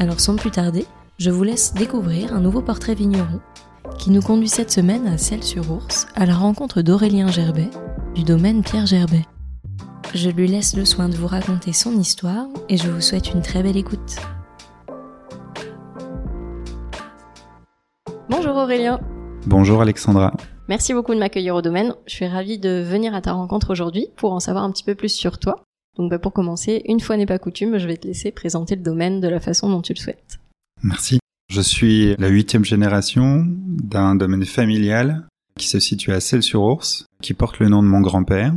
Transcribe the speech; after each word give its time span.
Alors 0.00 0.20
sans 0.20 0.36
plus 0.36 0.52
tarder, 0.52 0.86
je 1.18 1.28
vous 1.28 1.42
laisse 1.42 1.74
découvrir 1.74 2.32
un 2.32 2.40
nouveau 2.40 2.62
portrait 2.62 2.94
vigneron 2.94 3.40
qui 3.98 4.10
nous 4.12 4.22
conduit 4.22 4.48
cette 4.48 4.70
semaine 4.70 5.08
à 5.08 5.18
Celles-sur-Ours 5.18 6.06
à 6.14 6.24
la 6.24 6.36
rencontre 6.36 6.82
d'Aurélien 6.82 7.26
Gerbet 7.26 7.68
du 8.14 8.22
domaine 8.22 8.62
Pierre 8.62 8.86
Gerbet. 8.86 9.24
Je 10.14 10.30
lui 10.30 10.46
laisse 10.46 10.76
le 10.76 10.84
soin 10.84 11.08
de 11.08 11.16
vous 11.16 11.26
raconter 11.26 11.72
son 11.72 11.98
histoire 11.98 12.46
et 12.68 12.76
je 12.76 12.88
vous 12.88 13.00
souhaite 13.00 13.32
une 13.32 13.42
très 13.42 13.60
belle 13.60 13.76
écoute. 13.76 14.16
Bonjour 18.28 18.54
Aurélien. 18.54 19.00
Bonjour 19.46 19.82
Alexandra. 19.82 20.32
Merci 20.68 20.94
beaucoup 20.94 21.12
de 21.12 21.18
m'accueillir 21.18 21.56
au 21.56 21.62
domaine. 21.62 21.94
Je 22.06 22.14
suis 22.14 22.28
ravie 22.28 22.60
de 22.60 22.84
venir 22.86 23.16
à 23.16 23.20
ta 23.20 23.32
rencontre 23.32 23.70
aujourd'hui 23.70 24.06
pour 24.16 24.32
en 24.32 24.38
savoir 24.38 24.62
un 24.62 24.70
petit 24.70 24.84
peu 24.84 24.94
plus 24.94 25.08
sur 25.08 25.38
toi. 25.38 25.64
Donc 25.98 26.10
bah, 26.10 26.18
pour 26.18 26.32
commencer, 26.32 26.82
une 26.86 27.00
fois 27.00 27.16
n'est 27.16 27.26
pas 27.26 27.38
coutume, 27.38 27.78
je 27.78 27.86
vais 27.86 27.96
te 27.96 28.06
laisser 28.06 28.30
présenter 28.30 28.76
le 28.76 28.82
domaine 28.82 29.20
de 29.20 29.28
la 29.28 29.40
façon 29.40 29.68
dont 29.68 29.82
tu 29.82 29.92
le 29.92 29.98
souhaites. 29.98 30.38
Merci. 30.82 31.18
Je 31.50 31.60
suis 31.60 32.14
la 32.16 32.28
huitième 32.28 32.64
génération 32.64 33.44
d'un 33.46 34.14
domaine 34.14 34.44
familial 34.44 35.26
qui 35.56 35.66
se 35.66 35.80
situe 35.80 36.12
à 36.12 36.20
Celles-sur-Ours, 36.20 37.06
qui 37.20 37.34
porte 37.34 37.58
le 37.58 37.68
nom 37.68 37.82
de 37.82 37.88
mon 37.88 38.00
grand-père. 38.00 38.54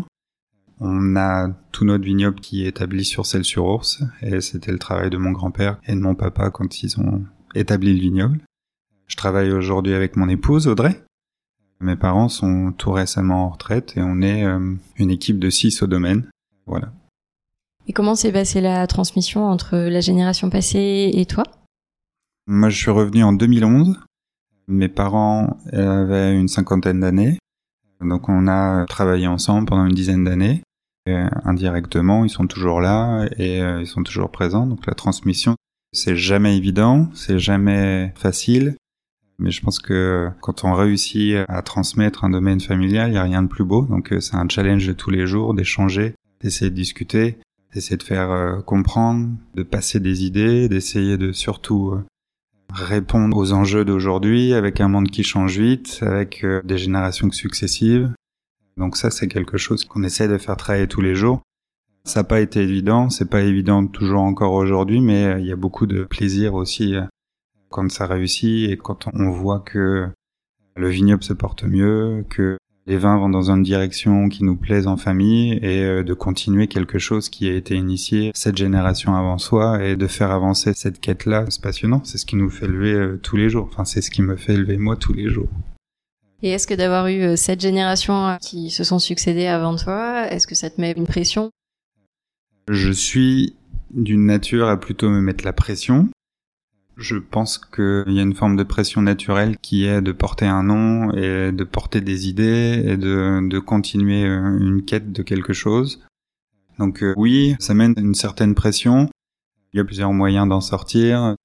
On 0.79 1.15
a 1.15 1.49
tout 1.71 1.85
notre 1.85 2.03
vignoble 2.03 2.39
qui 2.39 2.65
est 2.65 2.69
établi 2.69 3.05
sur 3.05 3.25
Celles-sur-Ours, 3.25 4.03
et 4.21 4.41
c'était 4.41 4.71
le 4.71 4.79
travail 4.79 5.09
de 5.09 5.17
mon 5.17 5.31
grand-père 5.31 5.79
et 5.87 5.93
de 5.93 5.99
mon 5.99 6.15
papa 6.15 6.51
quand 6.51 6.83
ils 6.83 6.99
ont 6.99 7.23
établi 7.55 7.93
le 7.93 7.99
vignoble. 7.99 8.41
Je 9.07 9.15
travaille 9.15 9.51
aujourd'hui 9.51 9.93
avec 9.93 10.15
mon 10.15 10.29
épouse 10.29 10.67
Audrey. 10.67 11.03
Mes 11.79 11.95
parents 11.95 12.29
sont 12.29 12.71
tout 12.77 12.91
récemment 12.91 13.45
en 13.45 13.49
retraite 13.49 13.97
et 13.97 14.01
on 14.01 14.21
est 14.21 14.45
euh, 14.45 14.75
une 14.97 15.09
équipe 15.09 15.39
de 15.39 15.49
six 15.49 15.81
au 15.81 15.87
domaine. 15.87 16.29
Voilà. 16.67 16.93
Et 17.91 17.93
comment 17.93 18.15
s'est 18.15 18.31
passée 18.31 18.61
la 18.61 18.87
transmission 18.87 19.47
entre 19.47 19.75
la 19.75 19.99
génération 19.99 20.49
passée 20.49 21.11
et 21.13 21.25
toi? 21.25 21.43
Moi, 22.47 22.69
je 22.69 22.77
suis 22.77 22.89
revenu 22.89 23.21
en 23.21 23.33
2011. 23.33 23.99
Mes 24.69 24.87
parents 24.87 25.57
avaient 25.73 26.33
une 26.33 26.47
cinquantaine 26.47 27.01
d'années. 27.01 27.37
Donc, 27.99 28.29
on 28.29 28.47
a 28.47 28.85
travaillé 28.85 29.27
ensemble 29.27 29.65
pendant 29.65 29.85
une 29.85 29.93
dizaine 29.93 30.23
d'années. 30.23 30.61
Indirectement, 31.05 32.23
ils 32.23 32.29
sont 32.29 32.47
toujours 32.47 32.79
là 32.79 33.25
et 33.35 33.61
euh, 33.61 33.81
ils 33.81 33.87
sont 33.87 34.03
toujours 34.03 34.31
présents. 34.31 34.65
Donc, 34.65 34.85
la 34.85 34.93
transmission, 34.93 35.57
c'est 35.91 36.15
jamais 36.15 36.55
évident, 36.55 37.09
c'est 37.13 37.39
jamais 37.39 38.13
facile. 38.15 38.77
Mais 39.37 39.51
je 39.51 39.59
pense 39.59 39.79
que 39.79 40.29
quand 40.39 40.63
on 40.63 40.71
réussit 40.75 41.35
à 41.49 41.61
transmettre 41.61 42.23
un 42.23 42.29
domaine 42.29 42.61
familial, 42.61 43.09
il 43.09 43.13
n'y 43.13 43.17
a 43.17 43.23
rien 43.23 43.43
de 43.43 43.49
plus 43.49 43.65
beau. 43.65 43.81
Donc, 43.81 44.13
euh, 44.13 44.21
c'est 44.21 44.37
un 44.37 44.47
challenge 44.47 44.87
de 44.87 44.93
tous 44.93 45.09
les 45.09 45.27
jours 45.27 45.53
d'échanger, 45.53 46.15
d'essayer 46.39 46.71
de 46.71 46.75
discuter 46.75 47.37
d'essayer 47.73 47.97
de 47.97 48.03
faire 48.03 48.31
euh, 48.31 48.61
comprendre, 48.61 49.29
de 49.55 49.63
passer 49.63 49.99
des 49.99 50.25
idées, 50.25 50.67
d'essayer 50.69 51.17
de 51.17 51.31
surtout 51.31 51.91
euh, 51.91 52.03
répondre 52.73 53.37
aux 53.37 53.53
enjeux 53.53 53.85
d'aujourd'hui 53.85 54.53
avec 54.53 54.81
un 54.81 54.87
monde 54.87 55.09
qui 55.09 55.23
change 55.23 55.57
vite, 55.57 55.99
avec 56.01 56.43
euh, 56.43 56.61
des 56.63 56.77
générations 56.77 57.31
successives. 57.31 58.11
Donc 58.77 58.97
ça, 58.97 59.11
c'est 59.11 59.27
quelque 59.27 59.57
chose 59.57 59.85
qu'on 59.85 60.03
essaie 60.03 60.27
de 60.27 60.37
faire 60.37 60.57
travailler 60.57 60.87
tous 60.87 61.01
les 61.01 61.15
jours. 61.15 61.41
Ça 62.03 62.21
n'a 62.21 62.23
pas 62.23 62.41
été 62.41 62.61
évident, 62.61 63.09
c'est 63.09 63.29
pas 63.29 63.41
évident 63.41 63.85
toujours 63.85 64.21
encore 64.21 64.53
aujourd'hui, 64.53 65.01
mais 65.01 65.39
il 65.39 65.45
y 65.45 65.51
a 65.51 65.55
beaucoup 65.55 65.85
de 65.85 66.03
plaisir 66.03 66.55
aussi 66.55 66.95
quand 67.69 67.91
ça 67.91 68.07
réussit 68.07 68.71
et 68.71 68.77
quand 68.77 69.07
on 69.13 69.29
voit 69.29 69.59
que 69.59 70.09
le 70.75 70.89
vignoble 70.89 71.23
se 71.23 71.33
porte 71.33 71.63
mieux, 71.63 72.25
que 72.27 72.57
les 72.87 72.97
vins 72.97 73.17
vont 73.17 73.29
dans 73.29 73.51
une 73.51 73.61
direction 73.61 74.27
qui 74.27 74.43
nous 74.43 74.55
plaise 74.55 74.87
en 74.87 74.97
famille 74.97 75.53
et 75.61 75.83
euh, 75.83 76.03
de 76.03 76.13
continuer 76.13 76.67
quelque 76.67 76.97
chose 76.97 77.29
qui 77.29 77.47
a 77.47 77.53
été 77.53 77.75
initié 77.75 78.31
cette 78.33 78.57
génération 78.57 79.15
avant 79.15 79.37
soi 79.37 79.83
et 79.83 79.95
de 79.95 80.07
faire 80.07 80.31
avancer 80.31 80.73
cette 80.73 80.99
quête-là, 80.99 81.45
c'est 81.49 81.61
passionnant. 81.61 82.01
C'est 82.03 82.17
ce 82.17 82.25
qui 82.25 82.35
nous 82.35 82.49
fait 82.49 82.67
lever 82.67 82.93
euh, 82.93 83.19
tous 83.21 83.37
les 83.37 83.49
jours. 83.49 83.69
Enfin, 83.71 83.85
c'est 83.85 84.01
ce 84.01 84.09
qui 84.09 84.23
me 84.23 84.35
fait 84.35 84.57
lever 84.57 84.77
moi 84.77 84.95
tous 84.95 85.13
les 85.13 85.29
jours. 85.29 85.49
Et 86.41 86.49
est-ce 86.49 86.65
que 86.65 86.73
d'avoir 86.73 87.07
eu 87.07 87.21
euh, 87.21 87.35
cette 87.35 87.61
génération 87.61 88.37
qui 88.41 88.71
se 88.71 88.83
sont 88.83 88.99
succédées 88.99 89.45
avant 89.45 89.75
toi, 89.75 90.27
est-ce 90.31 90.47
que 90.47 90.55
ça 90.55 90.71
te 90.71 90.81
met 90.81 90.91
une 90.97 91.05
pression? 91.05 91.51
Je 92.67 92.91
suis 92.91 93.55
d'une 93.93 94.25
nature 94.25 94.67
à 94.67 94.79
plutôt 94.79 95.09
me 95.09 95.21
mettre 95.21 95.45
la 95.45 95.53
pression. 95.53 96.09
Je 97.01 97.17
pense 97.17 97.57
qu'il 97.57 98.03
y 98.13 98.19
a 98.19 98.21
une 98.21 98.35
forme 98.35 98.55
de 98.55 98.63
pression 98.63 99.01
naturelle 99.01 99.57
qui 99.57 99.85
est 99.85 100.03
de 100.03 100.11
porter 100.11 100.45
un 100.45 100.61
nom 100.61 101.11
et 101.13 101.51
de 101.51 101.63
porter 101.63 101.99
des 101.99 102.29
idées 102.29 102.83
et 102.85 102.95
de, 102.95 103.59
continuer 103.59 104.23
euh, 104.23 104.59
une 104.59 104.85
quête 104.85 105.11
de 105.11 105.23
quelque 105.23 105.51
chose. 105.51 105.99
Donc 106.77 107.01
euh, 107.01 107.15
oui, 107.17 107.55
ça 107.59 107.73
mène 107.73 107.95
une 107.97 108.13
certaine 108.13 108.53
pression. 108.53 109.09
Il 109.73 109.77
y 109.77 109.79
a 109.79 109.83
plusieurs 109.83 110.13
moyens 110.13 110.47
d'en 110.47 110.61
sortir. 110.61 111.35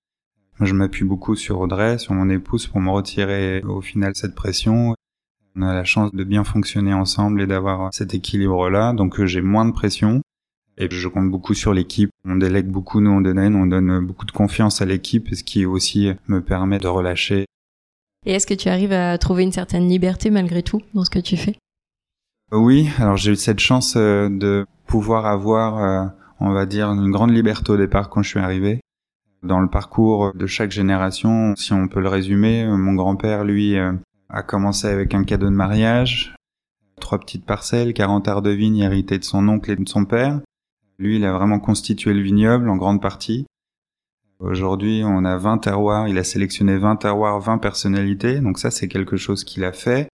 Je 0.61 0.75
m'appuie 0.75 1.07
beaucoup 1.07 1.37
sur 1.37 1.59
Audrey, 1.61 1.97
sur 1.97 2.13
mon 2.13 2.29
épouse, 2.29 2.67
pour 2.67 2.81
me 2.81 2.91
retirer 2.91 3.63
au 3.63 3.81
final 3.81 4.13
cette 4.15 4.35
pression. 4.35 4.95
On 5.55 5.63
a 5.63 5.73
la 5.73 5.85
chance 5.85 6.13
de 6.13 6.25
bien 6.25 6.45
fonctionner 6.45 6.93
ensemble 6.93 7.41
et 7.41 7.47
d'avoir 7.47 7.95
cet 7.95 8.13
équilibre-là, 8.13 8.93
donc 8.93 9.21
euh, 9.21 9.27
j'ai 9.27 9.41
moins 9.41 9.65
de 9.65 9.73
pression. 9.73 10.21
Et 10.77 10.89
je 10.91 11.09
compte 11.09 11.31
beaucoup 11.31 11.55
sur 11.55 11.73
l'équipe. 11.73 12.11
On 12.29 12.37
délègue 12.37 12.67
beaucoup, 12.67 13.01
nous, 13.01 13.11
on 13.11 13.21
donne, 13.21 13.55
on 13.55 13.67
donne 13.67 14.05
beaucoup 14.05 14.27
de 14.27 14.33
confiance 14.33 14.83
à 14.83 14.85
l'équipe, 14.85 15.33
ce 15.33 15.45
qui 15.45 15.65
aussi 15.65 16.11
me 16.27 16.41
permet 16.41 16.79
de 16.79 16.89
relâcher. 16.89 17.47
Et 18.27 18.33
est-ce 18.33 18.47
que 18.47 18.55
tu 18.55 18.69
arrives 18.69 18.93
à 18.93 19.17
trouver 19.19 19.45
une 19.45 19.53
certaine 19.53 19.89
liberté 19.89 20.31
malgré 20.31 20.65
tout 20.65 20.83
dans 20.95 21.05
ce 21.05 21.11
que 21.11 21.21
tu 21.21 21.37
fais? 21.37 21.57
Oui, 22.53 22.89
alors 22.99 23.17
j'ai 23.17 23.33
eu 23.33 23.37
cette 23.37 23.61
chance 23.61 23.95
euh, 23.97 24.29
de 24.29 24.67
pouvoir 24.87 25.27
avoir, 25.27 25.79
euh, 25.79 26.07
on 26.41 26.51
va 26.51 26.67
dire, 26.67 26.91
une 26.91 27.11
grande 27.11 27.33
liberté 27.33 27.71
au 27.73 27.77
départ 27.77 28.09
quand 28.09 28.23
je 28.23 28.29
suis 28.29 28.41
arrivé. 28.41 28.81
Dans 29.43 29.61
le 29.61 29.69
parcours 29.69 30.33
de 30.35 30.47
chaque 30.47 30.73
génération, 30.73 31.55
si 31.57 31.73
on 31.73 31.87
peut 31.87 32.01
le 32.01 32.09
résumer, 32.09 32.67
mon 32.67 32.95
grand-père, 32.95 33.45
lui, 33.45 33.77
euh, 33.77 33.93
a 34.29 34.43
commencé 34.43 34.89
avec 34.89 35.15
un 35.15 35.23
cadeau 35.23 35.47
de 35.47 35.55
mariage, 35.55 36.35
trois 37.01 37.19
petites 37.19 37.45
parcelles, 37.45 37.95
40 37.95 38.27
arts 38.27 38.43
de 38.43 38.51
vigne 38.51 38.79
héritées 38.79 39.19
de 39.19 39.25
son 39.25 39.47
oncle 39.49 39.71
et 39.71 39.77
de 39.77 39.89
son 39.89 40.05
père. 40.05 40.41
Lui, 40.99 41.17
il 41.17 41.25
a 41.25 41.33
vraiment 41.33 41.61
constitué 41.61 42.15
le 42.15 42.23
vignoble 42.23 42.69
en 42.69 42.77
grande 42.77 43.03
partie. 43.03 43.47
Aujourd'hui, 44.39 45.03
on 45.05 45.25
a 45.25 45.37
20 45.37 45.59
terroirs, 45.59 46.09
il 46.09 46.19
a 46.19 46.25
sélectionné 46.25 46.77
20 46.77 46.97
terroirs, 46.97 47.41
20 47.41 47.59
personnalités, 47.59 48.41
donc 48.41 48.59
ça 48.59 48.71
c'est 48.71 48.89
quelque 48.89 49.17
chose 49.17 49.45
qu'il 49.45 49.65
a 49.65 49.73
fait. 49.73 50.09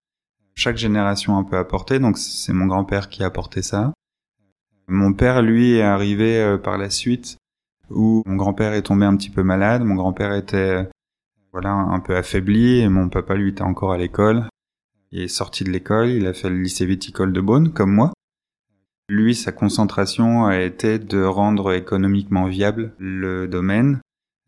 Chaque 0.54 0.76
génération 0.76 1.38
un 1.38 1.44
peu 1.44 1.56
apporté, 1.56 1.98
donc 1.98 2.18
c'est 2.18 2.52
mon 2.52 2.66
grand-père 2.66 3.08
qui 3.08 3.22
a 3.22 3.26
apporté 3.26 3.62
ça. 3.62 3.92
Mon 4.88 5.12
père, 5.12 5.42
lui, 5.42 5.74
est 5.74 5.82
arrivé 5.82 6.38
euh, 6.38 6.58
par 6.58 6.78
la 6.78 6.90
suite 6.90 7.36
où 7.90 8.22
mon 8.26 8.36
grand-père 8.36 8.72
est 8.72 8.82
tombé 8.82 9.06
un 9.06 9.16
petit 9.16 9.30
peu 9.30 9.42
malade, 9.42 9.84
mon 9.84 9.94
grand-père 9.94 10.34
était 10.34 10.88
voilà 11.52 11.72
un 11.72 12.00
peu 12.00 12.16
affaibli 12.16 12.88
mon 12.88 13.08
papa 13.08 13.34
lui 13.34 13.50
était 13.50 13.62
encore 13.62 13.92
à 13.92 13.98
l'école. 13.98 14.48
Il 15.10 15.20
est 15.20 15.28
sorti 15.28 15.64
de 15.64 15.70
l'école, 15.70 16.08
il 16.08 16.26
a 16.26 16.32
fait 16.32 16.48
le 16.48 16.58
lycée 16.58 16.86
viticole 16.86 17.32
de 17.32 17.40
Beaune 17.40 17.72
comme 17.72 17.92
moi. 17.92 18.12
Lui, 19.08 19.34
sa 19.34 19.52
concentration 19.52 20.46
a 20.46 20.60
été 20.60 20.98
de 20.98 21.22
rendre 21.22 21.72
économiquement 21.72 22.46
viable 22.46 22.94
le 22.98 23.46
domaine, 23.46 24.00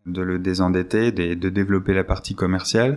de 0.06 0.22
le 0.22 0.38
désendetter, 0.38 1.12
de, 1.12 1.34
de 1.34 1.48
développer 1.48 1.94
la 1.94 2.04
partie 2.04 2.34
commerciale. 2.34 2.96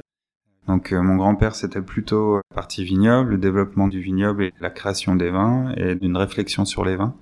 Donc 0.68 0.92
euh, 0.92 1.02
mon 1.02 1.16
grand-père, 1.16 1.56
c'était 1.56 1.82
plutôt 1.82 2.38
la 2.38 2.56
partie 2.56 2.84
vignoble, 2.84 3.32
le 3.32 3.38
développement 3.38 3.88
du 3.88 4.02
vignoble 4.02 4.44
et 4.44 4.54
la 4.60 4.70
création 4.70 5.16
des 5.16 5.30
vins 5.30 5.72
et 5.78 5.96
d'une 5.96 6.18
réflexion 6.18 6.66
sur 6.66 6.84
les 6.84 6.96
vins. 6.96 7.16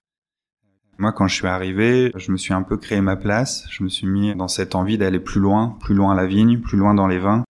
Moi, 0.97 1.11
quand 1.11 1.27
je 1.27 1.35
suis 1.35 1.47
arrivé, 1.47 2.11
je 2.15 2.31
me 2.31 2.37
suis 2.37 2.53
un 2.53 2.63
peu 2.63 2.77
créé 2.77 3.01
ma 3.01 3.17
place. 3.17 3.67
Je 3.69 3.83
me 3.83 3.89
suis 3.89 4.07
mis 4.07 4.33
dans 4.35 4.47
cette 4.47 4.75
envie 4.75 4.97
d'aller 4.97 5.19
plus 5.19 5.41
loin, 5.41 5.77
plus 5.81 5.93
loin 5.93 6.13
à 6.13 6.15
la 6.15 6.25
vigne, 6.25 6.59
plus 6.61 6.77
loin 6.77 6.93
dans 6.93 7.07
les 7.07 7.19
vins. 7.19 7.43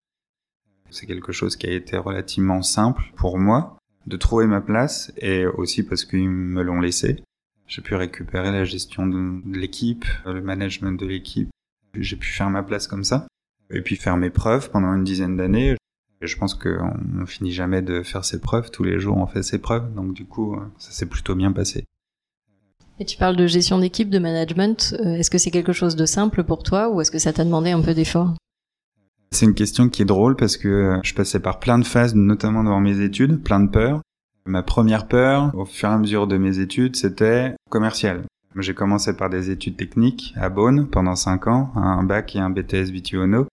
C'est 0.89 1.05
quelque 1.05 1.31
chose 1.31 1.55
qui 1.55 1.67
a 1.67 1.71
été 1.71 1.97
relativement 1.97 2.61
simple 2.61 3.03
pour 3.15 3.37
moi 3.37 3.77
de 4.05 4.17
trouver 4.17 4.45
ma 4.45 4.61
place 4.61 5.11
et 5.17 5.45
aussi 5.45 5.83
parce 5.83 6.05
qu'ils 6.05 6.29
me 6.29 6.61
l'ont 6.61 6.79
laissé. 6.79 7.23
J'ai 7.67 7.81
pu 7.81 7.95
récupérer 7.95 8.51
la 8.51 8.63
gestion 8.63 9.07
de 9.07 9.57
l'équipe, 9.57 10.05
le 10.25 10.41
management 10.41 10.99
de 10.99 11.05
l'équipe. 11.05 11.49
J'ai 11.95 12.15
pu 12.15 12.27
faire 12.27 12.49
ma 12.49 12.63
place 12.63 12.87
comme 12.87 13.03
ça. 13.03 13.27
Et 13.71 13.81
puis 13.81 13.95
faire 13.95 14.17
mes 14.17 14.29
preuves 14.29 14.69
pendant 14.69 14.93
une 14.93 15.03
dizaine 15.03 15.37
d'années. 15.37 15.75
Je 16.21 16.37
pense 16.37 16.53
qu'on 16.53 17.25
finit 17.25 17.51
jamais 17.51 17.81
de 17.81 18.03
faire 18.03 18.23
ses 18.23 18.39
preuves. 18.39 18.69
Tous 18.69 18.83
les 18.83 18.99
jours, 18.99 19.17
on 19.17 19.25
fait 19.25 19.41
ses 19.41 19.57
preuves. 19.57 19.93
Donc 19.95 20.13
du 20.13 20.25
coup, 20.25 20.55
ça 20.77 20.91
s'est 20.91 21.07
plutôt 21.07 21.33
bien 21.33 21.51
passé. 21.51 21.85
Et 22.99 23.05
tu 23.05 23.17
parles 23.17 23.35
de 23.35 23.47
gestion 23.47 23.79
d'équipe, 23.79 24.09
de 24.09 24.19
management. 24.19 24.95
Euh, 24.99 25.15
est-ce 25.15 25.29
que 25.29 25.37
c'est 25.37 25.51
quelque 25.51 25.73
chose 25.73 25.95
de 25.95 26.05
simple 26.05 26.43
pour 26.43 26.63
toi 26.63 26.89
ou 26.89 27.01
est-ce 27.01 27.11
que 27.11 27.19
ça 27.19 27.33
t'a 27.33 27.43
demandé 27.43 27.71
un 27.71 27.81
peu 27.81 27.93
d'effort? 27.93 28.35
C'est 29.35 29.45
une 29.45 29.53
question 29.53 29.89
qui 29.89 30.01
est 30.01 30.05
drôle 30.05 30.37
parce 30.37 30.55
que 30.55 30.97
je 31.03 31.13
passais 31.13 31.41
par 31.41 31.59
plein 31.59 31.77
de 31.77 31.83
phases, 31.83 32.15
notamment 32.15 32.63
dans 32.63 32.79
mes 32.79 33.01
études, 33.01 33.43
plein 33.43 33.59
de 33.59 33.69
peurs. 33.69 33.99
Ma 34.45 34.63
première 34.63 35.09
peur, 35.09 35.51
au 35.53 35.65
fur 35.65 35.89
et 35.89 35.91
à 35.91 35.97
mesure 35.97 36.25
de 36.25 36.37
mes 36.37 36.59
études, 36.59 36.95
c'était 36.95 37.53
commercial. 37.69 38.21
J'ai 38.55 38.73
commencé 38.73 39.17
par 39.17 39.29
des 39.29 39.49
études 39.49 39.75
techniques 39.75 40.33
à 40.37 40.47
Beaune 40.47 40.87
pendant 40.87 41.17
cinq 41.17 41.47
ans, 41.47 41.73
un 41.75 42.03
bac 42.03 42.33
et 42.37 42.39
un 42.39 42.49
BTS 42.49 42.91
Vituono. 42.91 43.45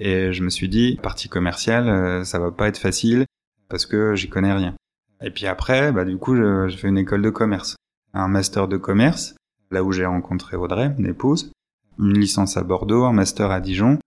Et 0.00 0.32
je 0.32 0.42
me 0.42 0.50
suis 0.50 0.68
dit, 0.68 0.98
partie 1.00 1.28
commerciale, 1.28 1.88
euh, 1.88 2.24
ça 2.24 2.40
va 2.40 2.50
pas 2.50 2.66
être 2.66 2.78
facile 2.78 3.24
parce 3.68 3.86
que 3.86 4.16
j'y 4.16 4.28
connais 4.28 4.52
rien. 4.52 4.74
Et 5.22 5.30
puis 5.30 5.46
après, 5.46 5.92
bah, 5.92 6.04
du 6.04 6.16
coup, 6.16 6.34
j'ai 6.34 6.76
fait 6.76 6.88
une 6.88 6.98
école 6.98 7.22
de 7.22 7.30
commerce 7.30 7.76
un 8.12 8.26
master 8.26 8.66
de 8.66 8.76
commerce, 8.76 9.36
là 9.70 9.84
où 9.84 9.92
j'ai 9.92 10.04
rencontré 10.04 10.56
Audrey, 10.56 10.92
mon 10.98 11.04
épouse, 11.04 11.52
une 12.00 12.18
licence 12.18 12.56
à 12.56 12.64
Bordeaux, 12.64 13.04
un 13.04 13.12
master 13.12 13.52
à 13.52 13.60
Dijon. 13.60 13.98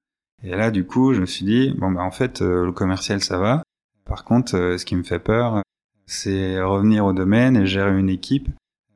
Et 0.43 0.51
là, 0.51 0.71
du 0.71 0.85
coup, 0.85 1.13
je 1.13 1.21
me 1.21 1.25
suis 1.25 1.45
dit, 1.45 1.73
bon, 1.77 1.91
bah, 1.91 2.01
en 2.01 2.11
fait, 2.11 2.41
euh, 2.41 2.65
le 2.65 2.71
commercial, 2.71 3.21
ça 3.21 3.37
va. 3.37 3.63
Par 4.05 4.23
contre, 4.23 4.55
euh, 4.55 4.77
ce 4.77 4.85
qui 4.85 4.95
me 4.95 5.03
fait 5.03 5.19
peur, 5.19 5.61
c'est 6.07 6.61
revenir 6.61 7.05
au 7.05 7.13
domaine 7.13 7.55
et 7.55 7.65
gérer 7.65 7.97
une 7.97 8.09
équipe. 8.09 8.49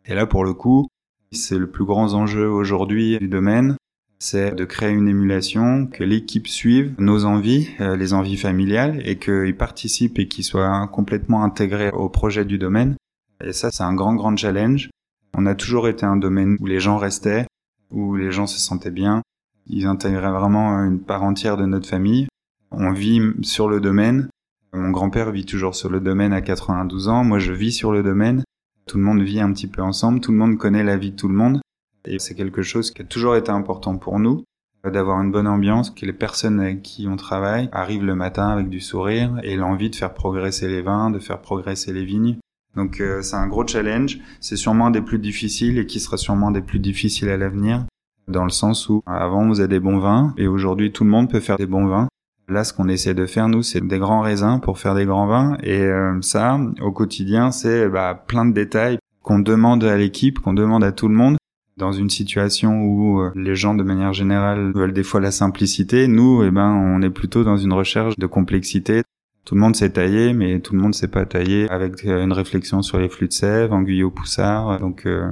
Et 0.06 0.16
là, 0.16 0.26
pour 0.26 0.44
le 0.44 0.54
coup, 0.54 0.88
c'est 1.32 1.58
le 1.58 1.70
plus 1.70 1.86
grand 1.86 2.14
enjeu 2.14 2.50
aujourd'hui 2.50 3.20
du 3.20 3.28
domaine, 3.28 3.76
c'est 4.20 4.56
de 4.56 4.66
créer 4.66 4.92
une 4.92 5.08
émulation, 5.08 5.88
que 5.88 6.04
l'équipe 6.04 6.48
suive 6.48 6.96
nos 6.98 7.26
envies, 7.26 7.70
euh, 7.80 7.96
les 7.96 8.14
envies 8.14 8.38
familiales, 8.38 9.02
et 9.06 9.18
qu'ils 9.18 9.56
participent 9.56 10.18
et 10.20 10.28
qu'ils 10.28 10.44
soient 10.44 10.88
complètement 10.92 11.44
intégrés 11.44 11.92
au 11.92 12.10
projet 12.10 12.46
du 12.46 12.58
domaine. 12.58 12.96
Et 13.44 13.54
ça, 13.54 13.70
c'est 13.72 13.84
un 13.84 13.94
grand, 13.94 14.16
grand 14.16 14.36
challenge. 14.36 14.90
On 15.38 15.46
a 15.46 15.56
toujours 15.56 15.88
été 15.88 16.06
un 16.06 16.16
domaine 16.16 16.58
où 16.60 16.66
les 16.66 16.80
gens 16.80 16.98
restaient, 16.98 17.46
où 17.92 18.16
les 18.16 18.32
gens 18.32 18.48
se 18.48 18.60
sentaient 18.60 18.92
bien. 18.92 19.22
Ils 19.68 19.88
intégraient 19.88 20.32
vraiment 20.32 20.84
une 20.84 21.00
part 21.00 21.24
entière 21.24 21.58
de 21.58 21.66
notre 21.66 21.88
famille. 21.88 22.28
On 22.72 22.92
vit 22.92 23.22
sur 23.42 23.68
le 23.68 23.80
domaine. 23.80 24.30
Mon 24.74 24.92
grand-père 24.92 25.32
vit 25.32 25.46
toujours 25.46 25.76
sur 25.76 25.90
le 25.90 26.00
domaine 26.00 26.34
à 26.34 26.42
92 26.42 27.08
ans. 27.08 27.24
Moi, 27.24 27.40
je 27.40 27.54
vis 27.54 27.72
sur 27.72 27.92
le 27.92 28.04
domaine. 28.04 28.44
Tout 28.88 28.98
le 28.98 29.04
monde 29.04 29.22
vit 29.22 29.40
un 29.40 29.52
petit 29.54 29.68
peu 29.68 29.82
ensemble. 29.82 30.20
Tout 30.20 30.32
le 30.32 30.38
monde 30.38 30.58
connaît 30.58 30.84
la 30.84 30.98
vie 30.98 31.12
de 31.12 31.16
tout 31.16 31.28
le 31.28 31.36
monde. 31.36 31.62
Et 32.06 32.20
c'est 32.20 32.36
quelque 32.36 32.62
chose 32.62 32.92
qui 32.92 33.02
a 33.02 33.06
toujours 33.06 33.36
été 33.36 33.50
important 33.52 33.98
pour 33.98 34.20
nous, 34.20 34.44
d'avoir 34.84 35.22
une 35.22 35.32
bonne 35.32 35.48
ambiance, 35.48 35.90
que 35.90 36.06
les 36.06 36.14
personnes 36.14 36.60
avec 36.60 36.84
qui 36.84 37.08
on 37.08 37.16
travaille 37.16 37.70
arrivent 37.72 38.06
le 38.06 38.16
matin 38.16 38.50
avec 38.50 38.70
du 38.70 38.80
sourire 38.80 39.40
et 39.44 39.56
l'envie 39.56 39.90
de 39.90 39.96
faire 39.96 40.14
progresser 40.14 40.68
les 40.68 40.82
vins, 40.82 41.10
de 41.10 41.20
faire 41.20 41.42
progresser 41.42 41.94
les 41.94 42.06
vignes. 42.06 42.38
Donc 42.76 43.00
euh, 43.00 43.22
c'est 43.22 43.38
un 43.38 43.48
gros 43.48 43.66
challenge, 43.66 44.20
c'est 44.40 44.58
sûrement 44.58 44.92
des 44.92 45.02
plus 45.02 45.18
difficiles 45.18 45.80
et 45.80 45.86
qui 45.86 46.00
sera 46.00 46.18
sûrement 46.18 46.52
des 46.52 46.62
plus 46.62 46.80
difficiles 46.80 47.30
à 47.30 47.38
l'avenir, 47.38 47.86
dans 48.28 48.44
le 48.44 48.50
sens 48.50 48.90
où 48.90 49.04
avant 49.06 49.44
on 49.44 49.50
faisait 49.50 49.68
des 49.68 49.80
bons 49.80 50.00
vins 50.00 50.34
et 50.38 50.48
aujourd'hui 50.48 50.92
tout 50.92 51.04
le 51.04 51.10
monde 51.10 51.30
peut 51.30 51.40
faire 51.40 51.58
des 51.58 51.66
bons 51.66 51.88
vins. 51.88 52.08
Là, 52.48 52.64
ce 52.64 52.74
qu'on 52.74 52.88
essaie 52.88 53.16
de 53.16 53.26
faire, 53.26 53.50
nous, 53.50 53.64
c'est 53.64 53.82
des 53.82 53.98
grands 53.98 54.22
raisins 54.22 54.60
pour 54.62 54.78
faire 54.78 54.94
des 54.94 55.06
grands 55.06 55.26
vins. 55.26 55.58
Et 55.64 55.82
euh, 55.82 56.22
ça, 56.22 56.60
au 56.80 56.92
quotidien, 56.92 57.50
c'est 57.50 57.90
bah, 57.90 58.24
plein 58.28 58.46
de 58.46 58.54
détails 58.54 59.00
qu'on 59.24 59.40
demande 59.40 59.84
à 59.84 59.98
l'équipe, 59.98 60.40
qu'on 60.40 60.54
demande 60.54 60.84
à 60.84 60.92
tout 60.92 61.08
le 61.08 61.16
monde. 61.16 61.38
Dans 61.78 61.92
une 61.92 62.10
situation 62.10 62.84
où 62.84 63.20
euh, 63.20 63.32
les 63.36 63.56
gens, 63.56 63.74
de 63.74 63.84
manière 63.84 64.14
générale, 64.14 64.72
veulent 64.74 64.94
des 64.94 65.04
fois 65.04 65.20
la 65.20 65.32
simplicité, 65.32 66.08
nous, 66.08 66.44
eh 66.44 66.52
ben, 66.52 66.70
on 66.70 67.02
est 67.02 67.10
plutôt 67.10 67.44
dans 67.44 67.58
une 67.58 67.74
recherche 67.74 68.16
de 68.18 68.28
complexité. 68.28 69.02
Tout 69.44 69.56
le 69.56 69.62
monde 69.62 69.76
sait 69.76 69.90
tailler, 69.90 70.34
mais 70.34 70.60
tout 70.60 70.74
le 70.74 70.82
monde 70.82 70.94
sait 70.94 71.08
pas 71.08 71.26
tailler 71.26 71.70
avec 71.70 72.06
euh, 72.06 72.24
une 72.24 72.32
réflexion 72.32 72.82
sur 72.82 73.00
les 73.00 73.10
flux 73.10 73.28
de 73.28 73.34
sève, 73.34 73.74
en 73.74 73.84
poussard. 74.10 74.80
Donc, 74.80 75.06
euh, 75.06 75.32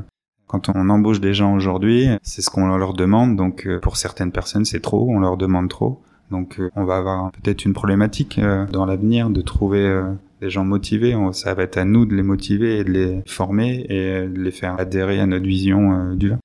quand 0.53 0.69
on 0.73 0.89
embauche 0.89 1.19
des 1.19 1.33
gens 1.33 1.55
aujourd'hui, 1.55 2.07
c'est 2.21 2.41
ce 2.41 2.49
qu'on 2.49 2.67
leur 2.77 2.93
demande. 2.93 3.35
Donc, 3.35 3.65
euh, 3.65 3.79
pour 3.79 3.97
certaines 3.97 4.31
personnes, 4.31 4.65
c'est 4.65 4.79
trop, 4.79 5.07
on 5.09 5.19
leur 5.19 5.35
demande 5.35 5.67
trop. 5.67 5.99
Donc, 6.31 6.61
on 6.75 6.85
va 6.85 6.97
avoir 6.97 7.31
peut-être 7.31 7.65
une 7.65 7.73
problématique 7.73 8.39
dans 8.71 8.85
l'avenir 8.85 9.29
de 9.29 9.41
trouver 9.41 10.01
des 10.41 10.49
gens 10.49 10.63
motivés. 10.63 11.15
Ça 11.31 11.53
va 11.53 11.63
être 11.63 11.77
à 11.77 11.85
nous 11.85 12.05
de 12.05 12.15
les 12.15 12.23
motiver 12.23 12.79
et 12.79 12.83
de 12.83 12.91
les 12.91 13.21
former 13.27 13.85
et 13.89 14.27
de 14.27 14.41
les 14.41 14.49
faire 14.49 14.79
adhérer 14.79 15.19
à 15.19 15.27
notre 15.27 15.45
vision 15.45 16.15
du 16.15 16.29
vin. 16.29 16.39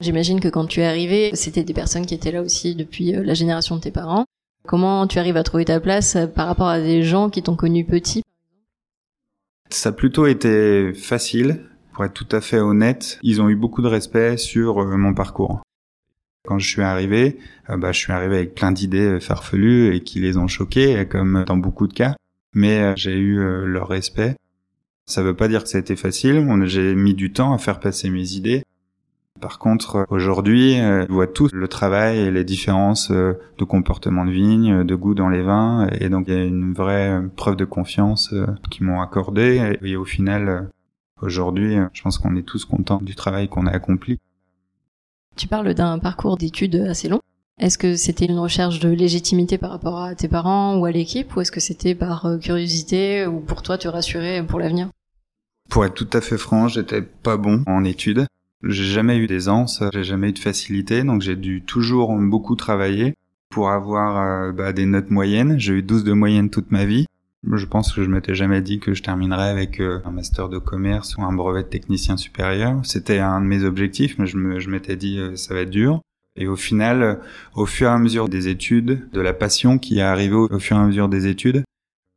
J'imagine 0.00 0.40
que 0.40 0.48
quand 0.48 0.66
tu 0.66 0.80
es 0.80 0.84
arrivé, 0.84 1.30
c'était 1.34 1.62
des 1.64 1.72
personnes 1.72 2.04
qui 2.04 2.12
étaient 2.12 2.32
là 2.32 2.42
aussi 2.42 2.74
depuis 2.74 3.12
la 3.12 3.32
génération 3.32 3.76
de 3.76 3.80
tes 3.80 3.92
parents. 3.92 4.26
Comment 4.64 5.08
tu 5.08 5.18
arrives 5.18 5.36
à 5.36 5.42
trouver 5.42 5.64
ta 5.64 5.80
place 5.80 6.16
euh, 6.16 6.26
par 6.26 6.46
rapport 6.46 6.68
à 6.68 6.80
des 6.80 7.02
gens 7.02 7.30
qui 7.30 7.42
t'ont 7.42 7.56
connu 7.56 7.84
petit? 7.84 8.22
Ça 9.70 9.88
a 9.88 9.92
plutôt 9.92 10.26
été 10.26 10.92
facile. 10.92 11.60
Pour 11.92 12.04
être 12.04 12.14
tout 12.14 12.28
à 12.30 12.40
fait 12.40 12.58
honnête, 12.58 13.18
ils 13.22 13.40
ont 13.42 13.48
eu 13.48 13.56
beaucoup 13.56 13.82
de 13.82 13.88
respect 13.88 14.36
sur 14.36 14.82
euh, 14.82 14.96
mon 14.96 15.14
parcours. 15.14 15.62
Quand 16.46 16.58
je 16.58 16.68
suis 16.68 16.82
arrivé, 16.82 17.38
euh, 17.70 17.76
bah, 17.76 17.92
je 17.92 17.98
suis 17.98 18.12
arrivé 18.12 18.36
avec 18.36 18.54
plein 18.54 18.72
d'idées 18.72 19.20
farfelues 19.20 19.94
et 19.94 20.00
qui 20.02 20.20
les 20.20 20.36
ont 20.36 20.48
choqués, 20.48 21.06
comme 21.08 21.44
dans 21.46 21.56
beaucoup 21.56 21.86
de 21.86 21.92
cas. 21.92 22.16
Mais 22.54 22.94
j'ai 22.96 23.16
eu 23.16 23.38
leur 23.64 23.88
respect. 23.88 24.36
Ça 25.06 25.22
veut 25.22 25.34
pas 25.34 25.48
dire 25.48 25.62
que 25.62 25.68
ça 25.70 25.78
a 25.78 25.80
été 25.80 25.96
facile. 25.96 26.46
J'ai 26.66 26.94
mis 26.94 27.14
du 27.14 27.32
temps 27.32 27.54
à 27.54 27.58
faire 27.58 27.80
passer 27.80 28.10
mes 28.10 28.32
idées. 28.32 28.62
Par 29.42 29.58
contre, 29.58 30.06
aujourd'hui, 30.08 30.78
euh, 30.78 31.04
ils 31.08 31.12
voient 31.12 31.26
tous 31.26 31.50
le 31.52 31.66
travail 31.66 32.16
et 32.18 32.30
les 32.30 32.44
différences 32.44 33.10
euh, 33.10 33.32
de 33.58 33.64
comportement 33.64 34.24
de 34.24 34.30
vigne, 34.30 34.84
de 34.84 34.94
goût 34.94 35.14
dans 35.14 35.28
les 35.28 35.42
vins, 35.42 35.88
et 36.00 36.08
donc 36.08 36.28
il 36.28 36.34
y 36.34 36.36
a 36.36 36.44
une 36.44 36.72
vraie 36.72 37.20
preuve 37.34 37.56
de 37.56 37.64
confiance 37.64 38.32
euh, 38.32 38.46
qu'ils 38.70 38.86
m'ont 38.86 39.00
accordée. 39.00 39.76
Et 39.82 39.96
au 39.96 40.04
final, 40.04 40.70
aujourd'hui, 41.22 41.76
je 41.92 42.02
pense 42.02 42.18
qu'on 42.18 42.36
est 42.36 42.42
tous 42.42 42.64
contents 42.64 43.00
du 43.00 43.14
travail 43.14 43.48
qu'on 43.48 43.66
a 43.66 43.70
accompli. 43.70 44.18
Tu 45.36 45.48
parles 45.48 45.72
d'un 45.74 45.98
parcours 45.98 46.36
d'études 46.36 46.76
assez 46.76 47.08
long. 47.08 47.20
Est-ce 47.58 47.78
que 47.78 47.96
c'était 47.96 48.26
une 48.26 48.38
recherche 48.38 48.80
de 48.80 48.88
légitimité 48.88 49.56
par 49.56 49.70
rapport 49.70 49.98
à 50.00 50.14
tes 50.14 50.28
parents 50.28 50.76
ou 50.78 50.84
à 50.84 50.90
l'équipe, 50.90 51.34
ou 51.36 51.40
est-ce 51.40 51.52
que 51.52 51.60
c'était 51.60 51.94
par 51.94 52.26
curiosité 52.40 53.26
ou 53.26 53.40
pour 53.40 53.62
toi 53.62 53.78
te 53.78 53.88
rassurer 53.88 54.44
pour 54.44 54.58
l'avenir? 54.58 54.88
Pour 55.70 55.84
être 55.84 55.94
tout 55.94 56.08
à 56.12 56.20
fait 56.20 56.38
franc, 56.38 56.68
j'étais 56.68 57.02
pas 57.02 57.36
bon 57.36 57.62
en 57.66 57.84
études. 57.84 58.26
J'ai 58.62 58.84
jamais 58.84 59.16
eu 59.16 59.26
d'aisance, 59.26 59.82
j'ai 59.92 60.04
jamais 60.04 60.28
eu 60.28 60.32
de 60.32 60.38
facilité, 60.38 61.02
donc 61.02 61.22
j'ai 61.22 61.34
dû 61.34 61.62
toujours 61.62 62.14
beaucoup 62.16 62.56
travailler 62.56 63.14
pour 63.48 63.70
avoir 63.70 64.18
euh, 64.18 64.52
bah, 64.52 64.72
des 64.72 64.86
notes 64.86 65.10
moyennes. 65.10 65.58
J'ai 65.58 65.74
eu 65.74 65.82
12 65.82 66.04
de 66.04 66.12
moyenne 66.12 66.50
toute 66.50 66.70
ma 66.70 66.84
vie. 66.84 67.06
Je 67.50 67.66
pense 67.66 67.92
que 67.92 68.04
je 68.04 68.08
m'étais 68.08 68.34
jamais 68.34 68.62
dit 68.62 68.78
que 68.78 68.94
je 68.94 69.02
terminerais 69.02 69.48
avec 69.48 69.80
euh, 69.80 70.00
un 70.04 70.12
master 70.12 70.48
de 70.48 70.58
commerce 70.58 71.16
ou 71.16 71.22
un 71.22 71.32
brevet 71.32 71.64
de 71.64 71.68
technicien 71.68 72.16
supérieur. 72.16 72.80
C'était 72.84 73.18
un 73.18 73.40
de 73.40 73.46
mes 73.46 73.64
objectifs, 73.64 74.16
mais 74.18 74.26
je 74.26 74.70
m'étais 74.70 74.96
dit 74.96 75.18
euh, 75.18 75.34
ça 75.34 75.54
va 75.54 75.60
être 75.60 75.70
dur. 75.70 76.00
Et 76.36 76.46
au 76.46 76.56
final, 76.56 77.20
au 77.54 77.66
fur 77.66 77.88
et 77.88 77.92
à 77.92 77.98
mesure 77.98 78.28
des 78.28 78.48
études, 78.48 79.10
de 79.12 79.20
la 79.20 79.34
passion 79.34 79.78
qui 79.78 79.98
est 79.98 80.02
arrivée 80.02 80.34
au 80.34 80.58
fur 80.58 80.76
et 80.76 80.80
à 80.80 80.84
mesure 80.84 81.08
des 81.08 81.26
études, 81.26 81.62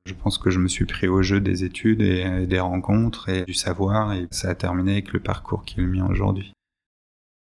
je 0.05 0.13
pense 0.13 0.38
que 0.38 0.51
je 0.51 0.60
me 0.60 0.67
suis 0.67 0.86
pris 0.86 1.08
au 1.08 1.22
jeu 1.22 1.41
des 1.41 1.63
études 1.63 2.01
et 2.01 2.46
des 2.46 2.60
rencontres 2.60 3.27
et 3.27 3.44
du 3.44 3.53
savoir 3.53 4.13
et 4.13 4.27
ça 4.32 4.50
a 4.50 4.55
terminé 4.55 4.94
avec 4.94 5.12
le 5.12 5.20
parcours 5.20 5.65
qui 5.65 5.79
est 5.79 5.84
le 5.84 5.89
mien 5.89 6.08
aujourd'hui. 6.10 6.53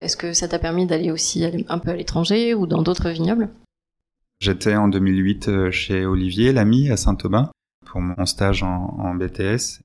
Est-ce 0.01 0.17
que 0.17 0.33
ça 0.33 0.47
t'a 0.47 0.59
permis 0.59 0.87
d'aller 0.87 1.11
aussi 1.11 1.45
un 1.67 1.79
peu 1.79 1.91
à 1.91 1.95
l'étranger 1.95 2.53
ou 2.53 2.65
dans 2.65 2.81
d'autres 2.81 3.09
vignobles? 3.09 3.49
J'étais 4.39 4.75
en 4.75 4.87
2008 4.87 5.47
euh, 5.47 5.71
chez 5.71 6.05
Olivier 6.05 6.53
Lamy 6.53 6.89
à 6.89 6.97
Saint-Aubin 6.97 7.51
pour 7.85 8.01
mon 8.01 8.25
stage 8.25 8.63
en, 8.63 9.15
BTS. 9.15 9.81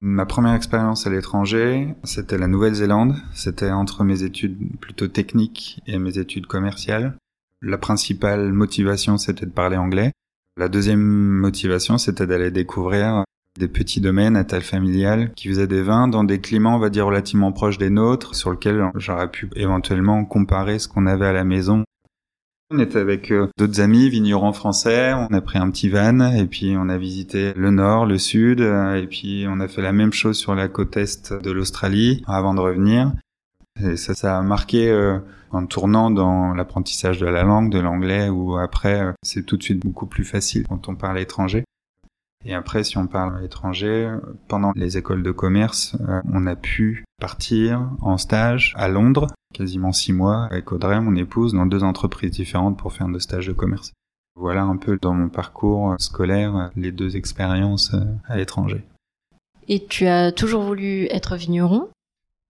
Ma 0.00 0.24
première 0.24 0.54
expérience 0.54 1.06
à 1.06 1.10
l'étranger, 1.10 1.94
c'était 2.04 2.38
la 2.38 2.46
Nouvelle-Zélande. 2.46 3.16
C'était 3.34 3.70
entre 3.70 4.02
mes 4.02 4.22
études 4.22 4.78
plutôt 4.80 5.08
techniques 5.08 5.82
et 5.86 5.98
mes 5.98 6.18
études 6.18 6.46
commerciales. 6.46 7.16
La 7.60 7.76
principale 7.76 8.52
motivation, 8.52 9.18
c'était 9.18 9.46
de 9.46 9.50
parler 9.50 9.76
anglais. 9.76 10.12
La 10.56 10.68
deuxième 10.68 11.00
motivation, 11.00 11.98
c'était 11.98 12.26
d'aller 12.26 12.50
découvrir 12.50 13.24
des 13.58 13.68
petits 13.68 14.00
domaines 14.00 14.36
à 14.36 14.44
taille 14.44 14.62
familiale 14.62 15.32
qui 15.34 15.48
faisaient 15.48 15.66
des 15.66 15.82
vins 15.82 16.08
dans 16.08 16.24
des 16.24 16.40
climats, 16.40 16.70
on 16.70 16.78
va 16.78 16.90
dire, 16.90 17.06
relativement 17.06 17.52
proches 17.52 17.78
des 17.78 17.90
nôtres, 17.90 18.34
sur 18.34 18.50
lesquels 18.52 18.90
j'aurais 18.94 19.30
pu 19.30 19.50
éventuellement 19.56 20.24
comparer 20.24 20.78
ce 20.78 20.88
qu'on 20.88 21.06
avait 21.06 21.26
à 21.26 21.32
la 21.32 21.44
maison. 21.44 21.84
On 22.70 22.78
était 22.78 22.98
avec 22.98 23.32
euh, 23.32 23.48
d'autres 23.58 23.80
amis 23.80 24.08
vignerons 24.08 24.52
français, 24.52 25.12
on 25.12 25.26
a 25.34 25.40
pris 25.40 25.58
un 25.58 25.70
petit 25.70 25.88
van 25.88 26.32
et 26.32 26.46
puis 26.46 26.76
on 26.78 26.88
a 26.88 26.98
visité 26.98 27.52
le 27.56 27.70
nord, 27.70 28.06
le 28.06 28.16
sud 28.16 28.60
et 28.60 29.06
puis 29.08 29.46
on 29.48 29.58
a 29.60 29.66
fait 29.66 29.82
la 29.82 29.92
même 29.92 30.12
chose 30.12 30.38
sur 30.38 30.54
la 30.54 30.68
côte 30.68 30.96
est 30.96 31.32
de 31.32 31.50
l'Australie 31.50 32.22
avant 32.28 32.54
de 32.54 32.60
revenir. 32.60 33.12
Et 33.82 33.96
ça, 33.96 34.14
ça 34.14 34.38
a 34.38 34.42
marqué 34.42 34.90
euh, 34.90 35.18
en 35.50 35.66
tournant 35.66 36.10
dans 36.10 36.54
l'apprentissage 36.54 37.18
de 37.18 37.26
la 37.26 37.44
langue, 37.44 37.70
de 37.70 37.78
l'anglais, 37.78 38.28
ou 38.28 38.56
après, 38.58 39.00
euh, 39.00 39.12
c'est 39.22 39.44
tout 39.44 39.56
de 39.56 39.62
suite 39.62 39.80
beaucoup 39.80 40.06
plus 40.06 40.24
facile 40.24 40.66
quand 40.68 40.88
on 40.88 40.96
parle 40.96 41.18
étranger. 41.18 41.64
Et 42.44 42.54
après, 42.54 42.84
si 42.84 42.96
on 42.98 43.06
parle 43.06 43.44
étranger, 43.44 44.10
pendant 44.48 44.72
les 44.74 44.96
écoles 44.96 45.22
de 45.22 45.30
commerce, 45.30 45.96
euh, 46.08 46.20
on 46.32 46.46
a 46.46 46.56
pu 46.56 47.04
partir 47.20 47.90
en 48.00 48.16
stage 48.16 48.74
à 48.76 48.88
Londres, 48.88 49.28
quasiment 49.52 49.92
six 49.92 50.12
mois, 50.12 50.44
avec 50.44 50.72
Audrey, 50.72 51.00
mon 51.00 51.16
épouse, 51.16 51.52
dans 51.52 51.66
deux 51.66 51.82
entreprises 51.82 52.30
différentes 52.30 52.78
pour 52.78 52.92
faire 52.92 53.08
de 53.08 53.18
stage 53.18 53.46
de 53.46 53.52
commerce. 53.52 53.92
Voilà 54.36 54.62
un 54.62 54.76
peu 54.76 54.98
dans 55.00 55.12
mon 55.12 55.28
parcours 55.28 55.96
scolaire 55.98 56.70
les 56.76 56.92
deux 56.92 57.16
expériences 57.16 57.94
à 58.26 58.36
l'étranger. 58.36 58.84
Et 59.68 59.86
tu 59.86 60.06
as 60.06 60.32
toujours 60.32 60.62
voulu 60.62 61.06
être 61.10 61.36
vigneron? 61.36 61.88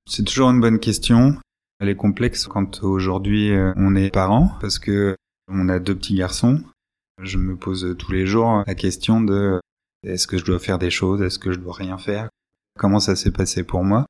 C'est 0.09 0.25
toujours 0.25 0.51
une 0.51 0.61
bonne 0.61 0.79
question. 0.79 1.37
Elle 1.81 1.89
est 1.89 1.97
complexe 1.97 2.47
quand 2.47 2.83
aujourd'hui 2.83 3.51
euh, 3.53 3.73
on 3.77 3.95
est 3.95 4.11
parent 4.11 4.53
parce 4.61 4.79
que 4.79 5.17
on 5.49 5.69
a 5.69 5.79
deux 5.79 5.95
petits 5.95 6.15
garçons. 6.15 6.63
Je 7.23 7.39
me 7.39 7.57
pose 7.57 7.97
tous 7.99 8.13
les 8.13 8.27
jours 8.27 8.63
la 8.67 8.75
question 8.75 9.21
de 9.21 9.61
est-ce 10.03 10.27
que 10.27 10.39
je 10.39 10.45
dois 10.45 10.59
faire 10.59 10.79
des 10.79 10.91
choses, 10.91 11.21
est-ce 11.23 11.39
que 11.39 11.53
je 11.53 11.59
dois 11.59 11.75
rien 11.75 11.99
faire? 11.99 12.29
Comment 12.79 13.01
ça 13.01 13.17
s'est 13.17 13.33
passé 13.33 13.65
pour 13.65 13.85
moi? 13.85 14.07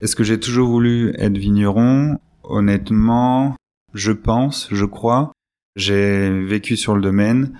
Est-ce 0.00 0.14
que 0.14 0.22
j'ai 0.22 0.38
toujours 0.38 0.68
voulu 0.68 1.12
être 1.18 1.36
vigneron? 1.36 2.18
Honnêtement, 2.44 3.56
je 3.94 4.12
pense, 4.12 4.68
je 4.70 4.84
crois. 4.84 5.32
J'ai 5.74 6.30
vécu 6.44 6.76
sur 6.76 6.94
le 6.94 7.02
domaine, 7.02 7.58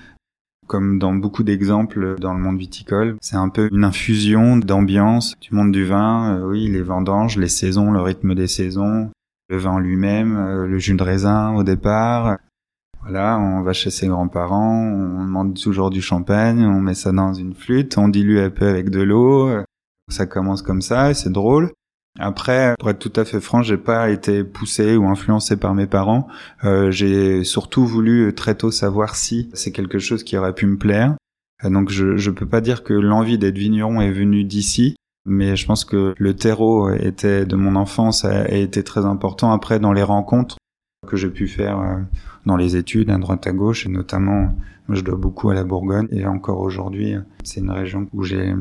comme 0.68 1.00
dans 1.00 1.14
beaucoup 1.14 1.42
d'exemples 1.42 2.14
dans 2.21 2.35
le 2.35 2.38
monde 2.38 2.57
viticole. 2.59 3.16
C'est 3.21 3.35
un 3.35 3.49
peu 3.49 3.68
une 3.73 3.83
infusion 3.83 4.57
d'ambiance 4.57 5.35
du 5.40 5.52
monde 5.52 5.73
du 5.73 5.85
vin. 5.85 6.37
Euh, 6.37 6.49
oui, 6.49 6.68
les 6.68 6.83
vendanges, 6.83 7.37
les 7.37 7.49
saisons, 7.49 7.90
le 7.90 8.00
rythme 8.00 8.37
des 8.37 8.47
saisons, 8.47 9.11
le 9.49 9.57
vin 9.57 9.80
lui-même, 9.80 10.37
euh, 10.37 10.66
le 10.68 10.78
jus 10.78 10.95
de 10.95 11.02
raisin 11.02 11.57
au 11.57 11.64
départ. 11.64 12.38
Voilà, 13.00 13.37
on 13.40 13.62
va 13.62 13.73
chez 13.73 13.90
ses 13.90 14.07
grands-parents, 14.07 14.85
on 14.85 15.25
demande 15.25 15.61
toujours 15.61 15.90
du 15.90 16.02
champagne, 16.02 16.64
on 16.64 16.80
met 16.80 16.95
ça 16.95 17.11
dans 17.11 17.35
une 17.35 17.54
flûte, 17.54 17.99
on 17.99 18.09
dilue 18.09 18.38
un 18.38 18.50
peu 18.50 18.68
avec 18.68 18.90
de 18.90 19.00
l'eau. 19.00 19.50
Ça 20.09 20.26
commence 20.26 20.62
comme 20.62 20.83
ça, 20.83 21.14
c'est 21.14 21.33
drôle. 21.33 21.73
Après, 22.18 22.75
pour 22.78 22.90
être 22.90 22.98
tout 22.98 23.12
à 23.14 23.25
fait 23.25 23.40
franc, 23.40 23.62
j'ai 23.62 23.76
pas 23.76 24.10
été 24.10 24.42
poussé 24.42 24.96
ou 24.96 25.06
influencé 25.06 25.56
par 25.56 25.75
mes 25.75 25.87
parents. 25.87 26.26
Euh, 26.64 26.90
j'ai 26.90 27.44
surtout 27.44 27.87
voulu 27.87 28.34
très 28.34 28.56
tôt 28.56 28.72
savoir 28.72 29.14
si 29.14 29.48
c'est 29.54 29.70
quelque 29.70 30.00
chose 30.00 30.25
qui 30.25 30.37
aurait 30.37 30.54
pu 30.54 30.66
me 30.66 30.76
plaire. 30.76 31.14
Euh, 31.64 31.70
donc 31.70 31.90
je 31.90 32.16
je 32.16 32.30
peux 32.30 32.46
pas 32.46 32.60
dire 32.60 32.82
que 32.82 32.92
l'envie 32.92 33.38
d'être 33.38 33.56
vigneron 33.56 34.00
est 34.00 34.10
venue 34.10 34.42
d'ici, 34.42 34.96
mais 35.26 35.54
je 35.54 35.66
pense 35.66 35.84
que 35.84 36.14
le 36.18 36.34
terreau 36.34 36.90
était 36.90 37.46
de 37.46 37.54
mon 37.54 37.76
enfance 37.76 38.25
a, 38.25 38.48
été 38.48 38.82
très 38.82 39.04
important 39.04 39.52
après 39.52 39.78
dans 39.78 39.92
les 39.92 40.02
rencontres 40.02 40.56
que 41.06 41.16
j'ai 41.16 41.30
pu 41.30 41.46
faire 41.46 41.78
euh, 41.78 41.96
dans 42.46 42.56
les 42.56 42.76
études 42.76 43.10
à 43.10 43.18
droite 43.18 43.46
à 43.46 43.52
gauche 43.52 43.87
et 43.87 43.88
notamment 43.88 44.52
je 44.88 45.02
dois 45.02 45.16
beaucoup 45.16 45.50
à 45.50 45.54
la 45.54 45.64
Bourgogne 45.64 46.08
et 46.10 46.26
encore 46.26 46.60
aujourd'hui 46.60 47.14
c'est 47.44 47.60
une 47.60 47.70
région 47.70 48.08
où 48.12 48.25
j'ai 48.25 48.54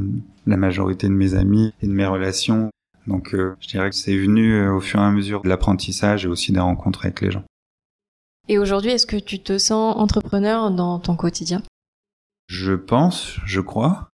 la 0.45 0.57
majorité 0.57 1.07
de 1.07 1.13
mes 1.13 1.33
amis 1.33 1.73
et 1.81 1.87
de 1.87 1.93
mes 1.93 2.05
relations 2.05 2.69
donc 3.07 3.33
euh, 3.33 3.55
je 3.59 3.67
dirais 3.67 3.89
que 3.89 3.95
c'est 3.95 4.17
venu 4.17 4.53
euh, 4.55 4.73
au 4.73 4.81
fur 4.81 4.99
et 4.99 5.03
à 5.03 5.11
mesure 5.11 5.41
de 5.41 5.49
l'apprentissage 5.49 6.25
et 6.25 6.27
aussi 6.27 6.51
des 6.51 6.59
rencontres 6.59 7.05
avec 7.05 7.21
les 7.21 7.31
gens. 7.31 7.43
Et 8.49 8.59
aujourd'hui, 8.59 8.91
est-ce 8.91 9.07
que 9.07 9.17
tu 9.17 9.39
te 9.39 9.57
sens 9.57 9.95
entrepreneur 9.97 10.71
dans 10.71 10.99
ton 10.99 11.15
quotidien? 11.15 11.61
Je 12.47 12.73
pense, 12.73 13.37
je 13.45 13.59
crois. 13.59 14.09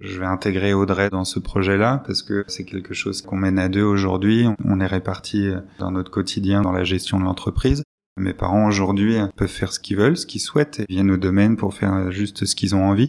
Je 0.00 0.18
vais 0.18 0.26
intégrer 0.26 0.74
Audrey 0.74 1.10
dans 1.10 1.24
ce 1.24 1.38
projet-là 1.38 2.02
parce 2.06 2.22
que 2.22 2.44
c'est 2.48 2.64
quelque 2.64 2.94
chose 2.94 3.22
qu'on 3.22 3.36
mène 3.36 3.58
à 3.58 3.68
deux 3.68 3.82
aujourd'hui. 3.82 4.46
On 4.64 4.80
est 4.80 4.86
répartis 4.86 5.50
dans 5.78 5.90
notre 5.90 6.10
quotidien 6.10 6.62
dans 6.62 6.70
la 6.70 6.84
gestion 6.84 7.18
de 7.18 7.24
l'entreprise. 7.24 7.82
Mes 8.16 8.34
parents 8.34 8.66
aujourd'hui 8.66 9.16
peuvent 9.36 9.48
faire 9.48 9.72
ce 9.72 9.80
qu'ils 9.80 9.96
veulent, 9.96 10.16
ce 10.16 10.26
qu'ils 10.26 10.40
souhaitent 10.40 10.80
et 10.80 10.86
viennent 10.88 11.10
au 11.10 11.16
domaine 11.16 11.56
pour 11.56 11.74
faire 11.74 12.12
juste 12.12 12.44
ce 12.44 12.54
qu'ils 12.54 12.76
ont 12.76 12.84
envie. 12.84 13.08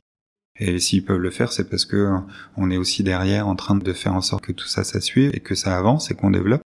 Et 0.60 0.78
s'ils 0.80 1.06
peuvent 1.06 1.20
le 1.20 1.32
faire, 1.32 1.52
c'est 1.52 1.70
parce 1.70 1.86
que 1.86 1.96
euh, 1.96 2.18
on 2.58 2.70
est 2.70 2.78
aussi 2.78 3.02
derrière 3.02 3.48
en 3.48 3.56
train 3.56 3.76
de 3.76 3.94
faire 3.94 4.14
en 4.14 4.22
sorte 4.22 4.44
que 4.44 4.52
tout 4.52 4.68
ça, 4.68 4.84
ça 4.84 5.00
suive 5.00 5.32
et 5.34 5.40
que 5.40 5.56
ça 5.56 5.78
avance 5.78 6.12
et 6.12 6.16
qu'on 6.16 6.32
développe. 6.32 6.62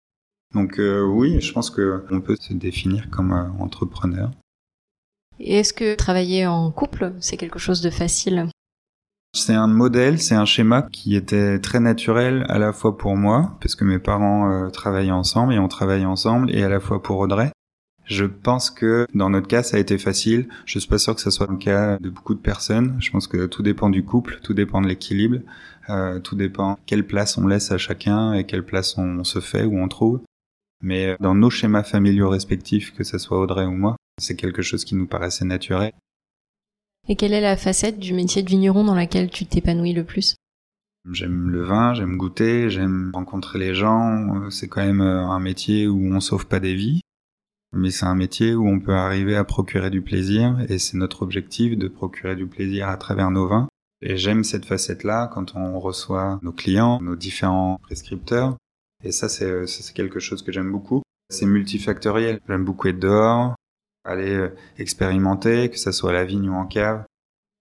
Donc 0.53 0.79
euh, 0.79 1.03
oui, 1.03 1.39
je 1.41 1.53
pense 1.53 1.69
que 1.69 2.03
on 2.09 2.19
peut 2.19 2.35
se 2.39 2.53
définir 2.53 3.09
comme 3.11 3.33
euh, 3.33 3.63
entrepreneur. 3.63 4.31
Et 5.39 5.59
est-ce 5.59 5.73
que 5.73 5.95
travailler 5.95 6.47
en 6.47 6.71
couple, 6.71 7.13
c'est 7.19 7.37
quelque 7.37 7.59
chose 7.59 7.81
de 7.81 7.89
facile? 7.89 8.47
C'est 9.35 9.53
un 9.53 9.67
modèle, 9.67 10.19
c'est 10.21 10.35
un 10.35 10.45
schéma 10.45 10.83
qui 10.91 11.15
était 11.15 11.59
très 11.59 11.79
naturel 11.79 12.45
à 12.49 12.59
la 12.59 12.71
fois 12.71 12.97
pour 12.97 13.15
moi, 13.15 13.57
parce 13.61 13.75
que 13.75 13.83
mes 13.83 13.97
parents 13.97 14.69
travaillaient 14.69 15.09
ensemble 15.09 15.55
et 15.55 15.59
on 15.59 15.67
travaillait 15.67 16.05
ensemble, 16.05 16.55
et 16.55 16.63
à 16.63 16.69
la 16.69 16.79
fois 16.79 17.01
pour 17.01 17.17
Audrey. 17.17 17.51
Je 18.05 18.25
pense 18.25 18.69
que 18.69 19.07
dans 19.13 19.29
notre 19.29 19.47
cas, 19.47 19.63
ça 19.63 19.77
a 19.77 19.79
été 19.79 19.97
facile. 19.97 20.49
Je 20.65 20.79
suis 20.79 20.89
pas 20.89 20.97
sûr 20.97 21.15
que 21.15 21.21
ce 21.21 21.31
soit 21.31 21.47
le 21.49 21.57
cas 21.57 21.97
de 21.99 22.09
beaucoup 22.09 22.33
de 22.33 22.39
personnes. 22.39 22.97
Je 22.99 23.11
pense 23.11 23.27
que 23.27 23.45
tout 23.45 23.63
dépend 23.63 23.89
du 23.89 24.03
couple, 24.03 24.39
tout 24.43 24.53
dépend 24.53 24.81
de 24.81 24.87
l'équilibre, 24.87 25.39
euh, 25.89 26.19
tout 26.19 26.35
dépend 26.35 26.77
quelle 26.85 27.07
place 27.07 27.37
on 27.37 27.47
laisse 27.47 27.71
à 27.71 27.77
chacun 27.77 28.33
et 28.33 28.45
quelle 28.45 28.65
place 28.65 28.97
on, 28.97 29.23
se 29.23 29.39
fait 29.39 29.63
ou 29.63 29.77
on 29.77 29.87
trouve. 29.87 30.21
Mais 30.81 31.07
euh, 31.07 31.15
dans 31.21 31.33
nos 31.33 31.49
schémas 31.49 31.83
familiaux 31.83 32.29
respectifs, 32.29 32.93
que 32.93 33.05
ce 33.05 33.17
soit 33.17 33.39
Audrey 33.39 33.65
ou 33.65 33.71
moi, 33.71 33.95
c'est 34.21 34.35
quelque 34.35 34.61
chose 34.61 34.83
qui 34.83 34.95
nous 34.95 35.07
paraissait 35.07 35.45
naturel. 35.45 35.93
Et 37.07 37.15
quelle 37.15 37.33
est 37.33 37.41
la 37.41 37.57
facette 37.57 37.99
du 37.99 38.13
métier 38.13 38.43
de 38.43 38.49
vigneron 38.49 38.83
dans 38.83 38.95
laquelle 38.95 39.29
tu 39.29 39.45
t'épanouis 39.45 39.93
le 39.93 40.03
plus? 40.03 40.35
J'aime 41.11 41.49
le 41.49 41.63
vin, 41.63 41.93
j'aime 41.93 42.15
goûter, 42.15 42.69
j'aime 42.69 43.11
rencontrer 43.13 43.59
les 43.59 43.75
gens. 43.75 44.49
C'est 44.49 44.67
quand 44.67 44.83
même 44.83 45.01
euh, 45.01 45.25
un 45.25 45.39
métier 45.39 45.87
où 45.87 46.13
on 46.13 46.19
sauve 46.19 46.47
pas 46.47 46.59
des 46.59 46.75
vies 46.75 47.01
mais 47.73 47.91
c'est 47.91 48.05
un 48.05 48.15
métier 48.15 48.53
où 48.53 48.67
on 48.67 48.79
peut 48.79 48.93
arriver 48.93 49.35
à 49.35 49.43
procurer 49.43 49.89
du 49.89 50.01
plaisir 50.01 50.57
et 50.69 50.77
c'est 50.77 50.97
notre 50.97 51.23
objectif 51.23 51.77
de 51.77 51.87
procurer 51.87 52.35
du 52.35 52.45
plaisir 52.45 52.87
à 52.87 52.97
travers 52.97 53.31
nos 53.31 53.47
vins. 53.47 53.67
Et 54.01 54.15
j'aime 54.17 54.43
cette 54.43 54.65
facette-là 54.65 55.29
quand 55.33 55.55
on 55.55 55.79
reçoit 55.79 56.39
nos 56.43 56.51
clients, 56.51 57.01
nos 57.01 57.15
différents 57.15 57.79
prescripteurs. 57.81 58.57
Et 59.03 59.11
ça, 59.11 59.27
c'est, 59.27 59.65
quelque 59.93 60.19
chose 60.19 60.43
que 60.43 60.51
j'aime 60.51 60.71
beaucoup. 60.71 61.01
C'est 61.29 61.45
multifactoriel. 61.45 62.39
J'aime 62.47 62.63
beaucoup 62.63 62.89
être 62.89 62.99
dehors, 62.99 63.55
aller 64.03 64.35
euh, 64.35 64.55
expérimenter, 64.77 65.69
que 65.69 65.79
ça 65.79 65.91
soit 65.91 66.11
à 66.11 66.13
la 66.13 66.25
vigne 66.25 66.49
ou 66.49 66.53
en 66.53 66.65
cave. 66.65 67.03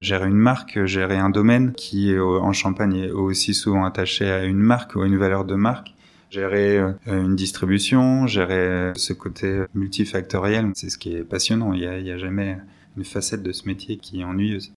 Gérer 0.01 0.29
une 0.29 0.35
marque, 0.35 0.85
gérer 0.85 1.17
un 1.17 1.31
domaine 1.31 1.73
qui, 1.73 2.19
en 2.19 2.53
Champagne, 2.53 2.97
est 2.97 3.11
aussi 3.13 3.55
souvent 3.55 3.85
attaché 3.85 4.29
à 4.29 4.45
une 4.45 4.59
marque 4.59 4.97
ou 4.97 5.03
à 5.03 5.07
une 5.07 5.17
valeur 5.17 5.45
de 5.45 5.55
marque 5.55 5.95
gérer 6.33 6.79
euh, 6.79 6.93
une 7.07 7.37
distribution, 7.37 8.27
gérer 8.27 8.55
euh, 8.55 8.95
ce 8.95 9.13
côté 9.13 9.65
multifactoriel, 9.75 10.71
c'est 10.75 10.89
ce 10.89 10.99
qui 10.99 11.15
est 11.15 11.25
passionnant. 11.25 11.75
Il 11.75 11.81
n'y 11.81 12.11
a, 12.11 12.15
a, 12.15 12.19
jamais 12.19 12.59
une 12.97 13.05
facette 13.05 13.43
de 13.43 13.53
ce 13.53 13.67
métier 13.67 13.99
qui 13.99 14.21
est 14.21 14.25
ennuyeuse. 14.25 14.73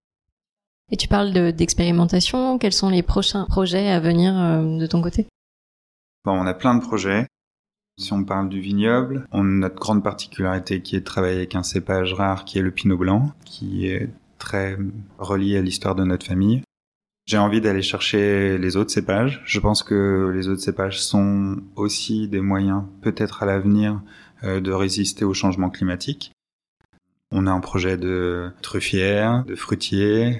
Et 0.91 0.97
tu 0.97 1.07
parles 1.07 1.31
d'expérimentation. 1.53 2.59
Quels 2.59 2.73
sont 2.73 2.89
les 2.89 3.01
prochains 3.01 3.45
projets 3.45 3.87
à 3.87 3.99
venir 3.99 4.37
euh, 4.37 4.77
de 4.77 4.85
ton 4.85 5.01
côté? 5.01 5.27
Bon, 6.25 6.33
on 6.33 6.45
a 6.45 6.53
plein 6.53 6.75
de 6.75 6.81
projets. 6.81 7.27
Si 7.97 8.11
on 8.11 8.25
parle 8.25 8.49
du 8.49 8.59
vignoble, 8.59 9.25
on 9.31 9.39
a 9.39 9.43
notre 9.43 9.75
grande 9.75 10.03
particularité 10.03 10.81
qui 10.81 10.97
est 10.97 10.99
de 10.99 11.05
travailler 11.05 11.37
avec 11.37 11.55
un 11.55 11.63
cépage 11.63 12.13
rare 12.13 12.43
qui 12.43 12.59
est 12.59 12.61
le 12.61 12.71
pinot 12.71 12.97
blanc, 12.97 13.31
qui 13.45 13.87
est 13.87 14.09
très 14.37 14.77
relié 15.17 15.57
à 15.57 15.61
l'histoire 15.61 15.95
de 15.95 16.03
notre 16.03 16.25
famille. 16.25 16.61
J'ai 17.27 17.39
envie 17.39 17.59
d'aller 17.59 17.81
chercher 17.81 18.59
les 18.59 18.77
autres 18.77 18.91
cépages. 18.91 19.41
Je 19.45 19.59
pense 19.59 19.81
que 19.81 20.31
les 20.35 20.47
autres 20.47 20.61
cépages 20.61 21.01
sont 21.01 21.57
aussi 21.75 22.27
des 22.27 22.39
moyens, 22.39 22.83
peut-être 23.01 23.41
à 23.41 23.47
l'avenir, 23.47 23.99
euh, 24.43 24.61
de 24.61 24.71
résister 24.71 25.25
au 25.25 25.33
changement 25.33 25.71
climatique. 25.71 26.33
On 27.31 27.47
a 27.47 27.51
un 27.51 27.61
projet 27.61 27.97
de 27.97 28.51
truffière, 28.61 29.43
de 29.45 29.55
fruitier. 29.55 30.37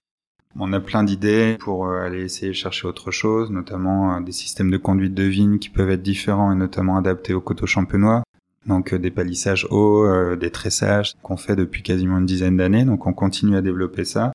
On 0.60 0.74
a 0.74 0.80
plein 0.80 1.04
d'idées 1.04 1.58
pour 1.60 1.88
euh, 1.88 2.06
aller 2.06 2.22
essayer 2.22 2.50
de 2.50 2.56
chercher 2.56 2.88
autre 2.88 3.10
chose, 3.10 3.50
notamment 3.50 4.18
euh, 4.18 4.22
des 4.22 4.32
systèmes 4.32 4.70
de 4.70 4.78
conduite 4.78 5.16
de 5.16 5.24
vigne 5.24 5.58
qui 5.58 5.70
peuvent 5.70 5.90
être 5.90 6.04
différents 6.04 6.52
et 6.52 6.56
notamment 6.56 6.98
adaptés 6.98 7.34
au 7.34 7.42
coteau 7.42 7.66
champenois. 7.66 8.22
Donc 8.68 8.94
des 8.94 9.12
palissages 9.12 9.68
hauts, 9.72 10.36
des 10.36 10.50
tressages 10.52 11.16
qu'on 11.24 11.38
fait 11.38 11.56
depuis 11.56 11.84
quasiment 11.84 12.20
une 12.20 12.26
dizaine 12.26 12.58
d'années. 12.58 12.86
Donc 12.86 13.08
on 13.08 13.14
continue 13.14 13.58
à 13.58 13.62
développer 13.62 14.06
ça. 14.06 14.34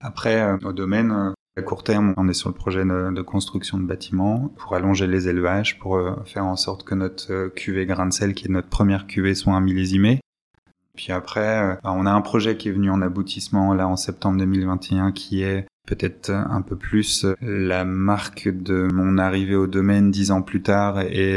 Après, 0.00 0.58
au 0.64 0.72
domaine, 0.72 1.34
à 1.58 1.62
court 1.62 1.82
terme, 1.82 2.12
on 2.18 2.28
est 2.28 2.34
sur 2.34 2.50
le 2.50 2.54
projet 2.54 2.84
de, 2.84 3.22
construction 3.22 3.78
de 3.78 3.84
bâtiments 3.84 4.52
pour 4.58 4.74
allonger 4.74 5.06
les 5.06 5.28
élevages, 5.28 5.78
pour 5.78 5.96
euh, 5.96 6.12
faire 6.26 6.44
en 6.44 6.56
sorte 6.56 6.84
que 6.84 6.94
notre 6.94 7.32
euh, 7.32 7.48
cuvée 7.48 7.86
grain 7.86 8.06
de 8.06 8.12
sel, 8.12 8.34
qui 8.34 8.46
est 8.46 8.50
notre 8.50 8.68
première 8.68 9.06
cuvée, 9.06 9.34
soit 9.34 9.54
un 9.54 9.62
millésimé. 9.62 10.20
Puis 10.96 11.12
après, 11.12 11.62
euh, 11.62 11.74
on 11.84 12.04
a 12.04 12.10
un 12.10 12.20
projet 12.20 12.58
qui 12.58 12.68
est 12.68 12.72
venu 12.72 12.90
en 12.90 13.00
aboutissement 13.00 13.72
là 13.72 13.88
en 13.88 13.96
septembre 13.96 14.38
2021, 14.38 15.12
qui 15.12 15.42
est 15.42 15.66
peut-être 15.86 16.30
un 16.30 16.60
peu 16.60 16.76
plus 16.76 17.24
la 17.40 17.84
marque 17.84 18.48
de 18.48 18.88
mon 18.92 19.16
arrivée 19.16 19.54
au 19.54 19.66
domaine 19.66 20.10
dix 20.10 20.32
ans 20.32 20.42
plus 20.42 20.60
tard 20.60 21.00
et 21.00 21.34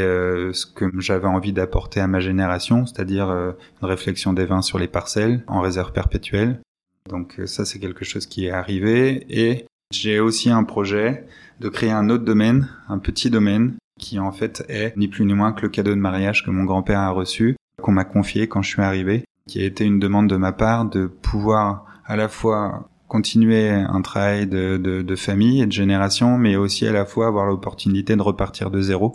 ce 0.52 0.66
que 0.66 0.90
j'avais 0.98 1.28
envie 1.28 1.52
d'apporter 1.52 2.00
à 2.00 2.08
ma 2.08 2.18
génération, 2.18 2.84
c'est-à-dire 2.84 3.30
une 3.30 3.54
réflexion 3.88 4.32
des 4.32 4.46
vins 4.46 4.60
sur 4.60 4.80
les 4.80 4.88
parcelles 4.88 5.44
en 5.46 5.60
réserve 5.60 5.92
perpétuelle. 5.92 6.60
Donc 7.08 7.40
ça 7.44 7.64
c'est 7.64 7.78
quelque 7.78 8.04
chose 8.04 8.26
qui 8.26 8.46
est 8.46 8.50
arrivé 8.50 9.24
et 9.28 9.66
j'ai 9.90 10.20
aussi 10.20 10.50
un 10.50 10.64
projet 10.64 11.26
de 11.60 11.68
créer 11.68 11.90
un 11.90 12.08
autre 12.08 12.24
domaine, 12.24 12.68
un 12.88 12.98
petit 12.98 13.28
domaine, 13.28 13.74
qui 13.98 14.18
en 14.18 14.32
fait 14.32 14.64
est 14.68 14.96
ni 14.96 15.08
plus 15.08 15.24
ni 15.24 15.34
moins 15.34 15.52
que 15.52 15.62
le 15.62 15.68
cadeau 15.68 15.90
de 15.90 16.00
mariage 16.00 16.44
que 16.44 16.50
mon 16.50 16.64
grand-père 16.64 17.00
a 17.00 17.10
reçu, 17.10 17.56
qu'on 17.82 17.92
m'a 17.92 18.04
confié 18.04 18.48
quand 18.48 18.62
je 18.62 18.70
suis 18.70 18.82
arrivé, 18.82 19.24
qui 19.46 19.60
a 19.60 19.64
été 19.64 19.84
une 19.84 19.98
demande 19.98 20.28
de 20.28 20.36
ma 20.36 20.52
part 20.52 20.86
de 20.86 21.06
pouvoir 21.06 21.84
à 22.06 22.16
la 22.16 22.28
fois 22.28 22.88
continuer 23.08 23.68
un 23.68 24.00
travail 24.02 24.46
de, 24.46 25.14
famille 25.16 25.60
et 25.60 25.66
de 25.66 25.72
génération, 25.72 26.38
mais 26.38 26.56
aussi 26.56 26.86
à 26.86 26.92
la 26.92 27.04
fois 27.04 27.26
avoir 27.26 27.46
l'opportunité 27.46 28.14
de 28.14 28.22
repartir 28.22 28.70
de 28.70 28.80
zéro. 28.80 29.14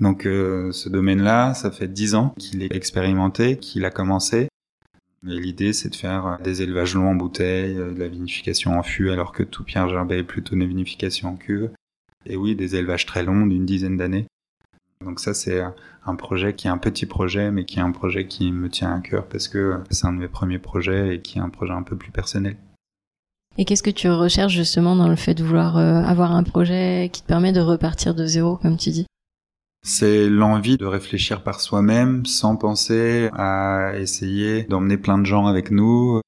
Donc 0.00 0.26
euh, 0.26 0.72
ce 0.72 0.88
domaine-là, 0.88 1.54
ça 1.54 1.70
fait 1.70 1.88
dix 1.88 2.14
ans 2.14 2.34
qu'il 2.38 2.62
est 2.62 2.74
expérimenté, 2.74 3.56
qu'il 3.56 3.84
a 3.84 3.90
commencé, 3.90 4.47
l'idée, 5.22 5.72
c'est 5.72 5.90
de 5.90 5.96
faire 5.96 6.26
euh, 6.26 6.36
des 6.42 6.62
élevages 6.62 6.94
longs 6.94 7.10
en 7.10 7.14
bouteille, 7.14 7.76
euh, 7.76 7.92
de 7.92 7.98
la 7.98 8.08
vinification 8.08 8.78
en 8.78 8.82
fût, 8.82 9.10
alors 9.10 9.32
que 9.32 9.42
tout 9.42 9.64
Pierre 9.64 9.88
Gerbet 9.88 10.18
est 10.18 10.24
plutôt 10.24 10.54
une 10.54 10.66
vinification 10.66 11.30
en 11.30 11.36
cuve. 11.36 11.70
Et 12.26 12.36
oui, 12.36 12.54
des 12.54 12.76
élevages 12.76 13.06
très 13.06 13.22
longs, 13.22 13.46
d'une 13.46 13.66
dizaine 13.66 13.96
d'années. 13.96 14.26
Donc 15.04 15.20
ça, 15.20 15.32
c'est 15.32 15.62
un 16.04 16.16
projet 16.16 16.54
qui 16.54 16.66
est 16.66 16.70
un 16.70 16.78
petit 16.78 17.06
projet, 17.06 17.50
mais 17.50 17.64
qui 17.64 17.78
est 17.78 17.82
un 17.82 17.92
projet 17.92 18.26
qui 18.26 18.50
me 18.50 18.68
tient 18.68 18.92
à 18.92 19.00
cœur 19.00 19.26
parce 19.26 19.46
que 19.46 19.76
c'est 19.90 20.06
un 20.06 20.12
de 20.12 20.18
mes 20.18 20.28
premiers 20.28 20.58
projets 20.58 21.14
et 21.14 21.20
qui 21.20 21.38
est 21.38 21.40
un 21.40 21.50
projet 21.50 21.72
un 21.72 21.84
peu 21.84 21.96
plus 21.96 22.10
personnel. 22.10 22.56
Et 23.56 23.64
qu'est-ce 23.64 23.82
que 23.82 23.90
tu 23.90 24.08
recherches 24.08 24.54
justement 24.54 24.94
dans 24.94 25.08
le 25.08 25.16
fait 25.16 25.34
de 25.34 25.42
vouloir 25.42 25.78
euh, 25.78 26.02
avoir 26.02 26.32
un 26.32 26.44
projet 26.44 27.10
qui 27.12 27.22
te 27.22 27.26
permet 27.26 27.52
de 27.52 27.60
repartir 27.60 28.14
de 28.14 28.24
zéro, 28.24 28.56
comme 28.56 28.76
tu 28.76 28.90
dis? 28.90 29.06
C'est 29.88 30.28
l'envie 30.28 30.76
de 30.76 30.84
réfléchir 30.84 31.42
par 31.42 31.60
soi-même 31.60 32.26
sans 32.26 32.56
penser 32.56 33.30
à 33.32 33.92
essayer 33.96 34.64
d'emmener 34.64 34.98
plein 34.98 35.16
de 35.16 35.24
gens 35.24 35.46
avec 35.46 35.70
nous. 35.70 36.20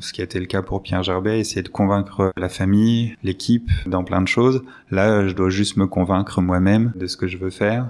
Ce 0.00 0.12
qui 0.12 0.20
a 0.20 0.24
été 0.24 0.40
le 0.40 0.46
cas 0.46 0.60
pour 0.60 0.82
Pierre 0.82 1.04
Gerbet, 1.04 1.38
essayer 1.38 1.62
de 1.62 1.68
convaincre 1.68 2.32
la 2.36 2.48
famille, 2.48 3.16
l'équipe 3.22 3.70
dans 3.86 4.02
plein 4.02 4.20
de 4.20 4.28
choses. 4.28 4.64
Là, 4.90 5.28
je 5.28 5.34
dois 5.34 5.50
juste 5.50 5.76
me 5.76 5.86
convaincre 5.86 6.42
moi-même 6.42 6.92
de 6.96 7.06
ce 7.06 7.16
que 7.16 7.28
je 7.28 7.38
veux 7.38 7.50
faire. 7.50 7.88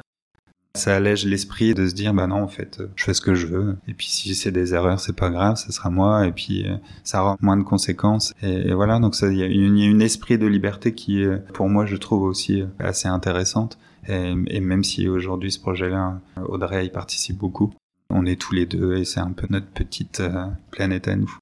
Ça 0.77 0.95
allège 0.95 1.27
l'esprit 1.27 1.75
de 1.75 1.89
se 1.89 1.95
dire 1.95 2.15
bah 2.15 2.27
non 2.27 2.43
en 2.43 2.49
fait 2.49 2.83
je 2.95 3.05
fais 3.05 3.15
ce 3.15 3.21
que 3.21 3.35
je 3.35 3.47
veux. 3.47 3.77
Et 3.89 3.95
puis 3.95 4.07
si 4.07 4.35
c'est 4.35 4.53
des 4.53 4.75
erreurs 4.75 5.01
c'est 5.01 5.17
pas 5.17 5.31
grave 5.31 5.57
ce 5.57 5.73
sera 5.73 5.91
moi. 5.91 6.27
Et 6.27 6.33
puis 6.33 6.69
euh, 6.69 6.77
ça 7.03 7.23
aura 7.23 7.37
moins 7.41 7.57
de 7.57 7.63
conséquences. 7.63 8.35
Et, 8.43 8.73
voilà 8.73 8.99
donc 8.99 9.17
il 9.23 9.37
y 9.37 9.43
a 9.43 9.47
une, 9.47 10.03
esprit 10.03 10.39
de 10.39 10.47
liberté 10.47 10.95
qui 10.95 11.25
pour 11.55 11.69
moi 11.69 11.87
je 11.87 11.97
trouve 11.97 12.23
aussi 12.23 12.63
assez 12.79 13.09
intéressante. 13.09 13.79
Et, 14.09 14.61
même 14.61 14.85
si 14.85 15.09
aujourd'hui 15.09 15.51
ce 15.51 15.59
projet-là 15.59 16.21
Audrey 16.49 16.87
y 16.87 16.91
participe 16.91 17.39
beaucoup 17.39 17.73
on 18.11 18.27
est 18.27 18.41
tous 18.41 18.55
les 18.55 18.67
deux 18.67 18.97
et 18.97 19.05
c'est 19.05 19.21
un 19.21 19.33
peu 19.33 19.47
notre 19.51 19.67
petite 19.67 20.21
euh, 20.21 20.47
planète 20.71 21.09
à 21.09 21.17
nous. 21.17 21.37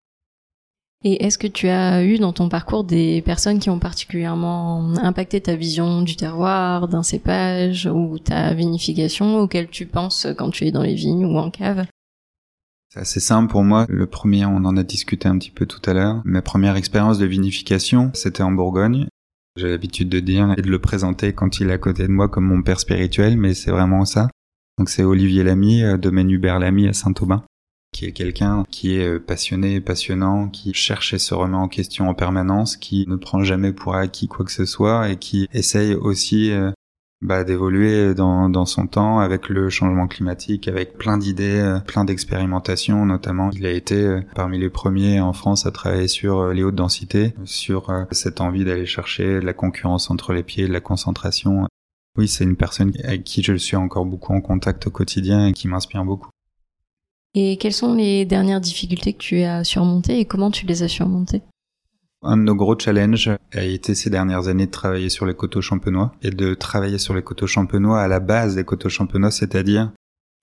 Et 1.06 1.22
est-ce 1.22 1.36
que 1.36 1.46
tu 1.46 1.68
as 1.68 2.02
eu 2.02 2.16
dans 2.16 2.32
ton 2.32 2.48
parcours 2.48 2.82
des 2.82 3.20
personnes 3.20 3.58
qui 3.58 3.68
ont 3.68 3.78
particulièrement 3.78 4.94
impacté 4.96 5.38
ta 5.38 5.54
vision 5.54 6.00
du 6.00 6.16
terroir, 6.16 6.88
d'un 6.88 7.02
cépage 7.02 7.86
ou 7.86 8.18
ta 8.18 8.54
vinification 8.54 9.38
auquel 9.38 9.68
tu 9.68 9.84
penses 9.84 10.26
quand 10.38 10.48
tu 10.48 10.64
es 10.64 10.70
dans 10.70 10.82
les 10.82 10.94
vignes 10.94 11.26
ou 11.26 11.36
en 11.36 11.50
cave? 11.50 11.84
C'est 12.88 13.00
assez 13.00 13.20
simple 13.20 13.52
pour 13.52 13.64
moi. 13.64 13.84
Le 13.90 14.06
premier, 14.06 14.46
on 14.46 14.64
en 14.64 14.78
a 14.78 14.82
discuté 14.82 15.28
un 15.28 15.36
petit 15.36 15.50
peu 15.50 15.66
tout 15.66 15.82
à 15.84 15.92
l'heure. 15.92 16.22
Ma 16.24 16.40
première 16.40 16.76
expérience 16.76 17.18
de 17.18 17.26
vinification, 17.26 18.10
c'était 18.14 18.42
en 18.42 18.52
Bourgogne. 18.52 19.06
J'ai 19.56 19.68
l'habitude 19.68 20.08
de 20.08 20.20
dire 20.20 20.54
et 20.56 20.62
de 20.62 20.70
le 20.70 20.78
présenter 20.78 21.34
quand 21.34 21.60
il 21.60 21.68
est 21.68 21.74
à 21.74 21.78
côté 21.78 22.04
de 22.04 22.12
moi 22.12 22.30
comme 22.30 22.46
mon 22.46 22.62
père 22.62 22.80
spirituel, 22.80 23.36
mais 23.36 23.52
c'est 23.52 23.70
vraiment 23.70 24.06
ça. 24.06 24.30
Donc 24.78 24.88
c'est 24.88 25.04
Olivier 25.04 25.44
Lamy, 25.44 25.82
euh, 25.82 25.98
domaine 25.98 26.30
Hubert 26.30 26.58
Lamy 26.58 26.88
à 26.88 26.94
Saint-Aubin 26.94 27.44
qui 27.94 28.06
est 28.06 28.12
quelqu'un 28.12 28.64
qui 28.70 28.96
est 28.96 29.06
euh, 29.06 29.20
passionné, 29.20 29.80
passionnant, 29.80 30.48
qui 30.48 30.74
cherche 30.74 31.14
et 31.14 31.18
se 31.18 31.32
remet 31.32 31.56
en 31.56 31.68
question 31.68 32.08
en 32.08 32.14
permanence, 32.14 32.76
qui 32.76 33.06
ne 33.08 33.16
prend 33.16 33.44
jamais 33.44 33.72
pour 33.72 33.94
acquis 33.94 34.26
quoi 34.26 34.44
que 34.44 34.52
ce 34.52 34.66
soit 34.66 35.08
et 35.08 35.16
qui 35.16 35.48
essaye 35.54 35.94
aussi 35.94 36.50
euh, 36.50 36.72
bah, 37.22 37.44
d'évoluer 37.44 38.12
dans, 38.14 38.66
son 38.66 38.88
temps 38.88 39.20
avec 39.20 39.48
le 39.48 39.70
changement 39.70 40.08
climatique, 40.08 40.66
avec 40.66 40.98
plein 40.98 41.16
d'idées, 41.16 41.60
euh, 41.60 41.78
plein 41.78 42.04
d'expérimentations 42.04 43.06
notamment. 43.06 43.50
Il 43.52 43.64
a 43.64 43.70
été 43.70 44.20
parmi 44.34 44.58
les 44.58 44.70
premiers 44.70 45.20
en 45.20 45.32
France 45.32 45.64
à 45.64 45.70
travailler 45.70 46.08
sur 46.08 46.48
les 46.48 46.64
hautes 46.64 46.74
densités, 46.74 47.32
sur 47.44 47.92
cette 48.10 48.40
envie 48.40 48.64
d'aller 48.64 48.86
chercher 48.86 49.40
la 49.40 49.52
concurrence 49.52 50.10
entre 50.10 50.32
les 50.32 50.42
pieds, 50.42 50.66
de 50.66 50.72
la 50.72 50.80
concentration. 50.80 51.68
Oui, 52.18 52.26
c'est 52.26 52.44
une 52.44 52.56
personne 52.56 52.92
avec 53.04 53.22
qui 53.22 53.42
je 53.42 53.54
suis 53.54 53.76
encore 53.76 54.04
beaucoup 54.04 54.32
en 54.32 54.40
contact 54.40 54.88
au 54.88 54.90
quotidien 54.90 55.46
et 55.46 55.52
qui 55.52 55.68
m'inspire 55.68 56.04
beaucoup. 56.04 56.30
Et 57.34 57.56
quelles 57.56 57.72
sont 57.72 57.94
les 57.94 58.24
dernières 58.24 58.60
difficultés 58.60 59.12
que 59.12 59.18
tu 59.18 59.42
as 59.42 59.64
surmontées 59.64 60.20
et 60.20 60.24
comment 60.24 60.52
tu 60.52 60.66
les 60.66 60.84
as 60.84 60.88
surmontées? 60.88 61.42
Un 62.22 62.36
de 62.36 62.42
nos 62.42 62.54
gros 62.54 62.78
challenges 62.78 63.30
a 63.52 63.62
été 63.62 63.94
ces 63.94 64.08
dernières 64.08 64.48
années 64.48 64.66
de 64.66 64.70
travailler 64.70 65.10
sur 65.10 65.26
les 65.26 65.34
coteaux 65.34 65.60
champenois 65.60 66.12
et 66.22 66.30
de 66.30 66.54
travailler 66.54 66.98
sur 66.98 67.12
les 67.12 67.22
coteaux 67.22 67.46
champenois 67.46 68.00
à 68.00 68.08
la 68.08 68.20
base 68.20 68.54
des 68.54 68.64
coteaux 68.64 68.88
champenois, 68.88 69.30
c'est-à-dire 69.30 69.92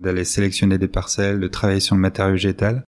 d'aller 0.03 0.25
sélectionner 0.25 0.77
des 0.77 0.87
parcelles, 0.87 1.39
de 1.39 1.47
travailler 1.47 1.79
sur 1.79 1.95
le 1.95 2.01
matériau 2.01 2.33
végétal. 2.33 2.83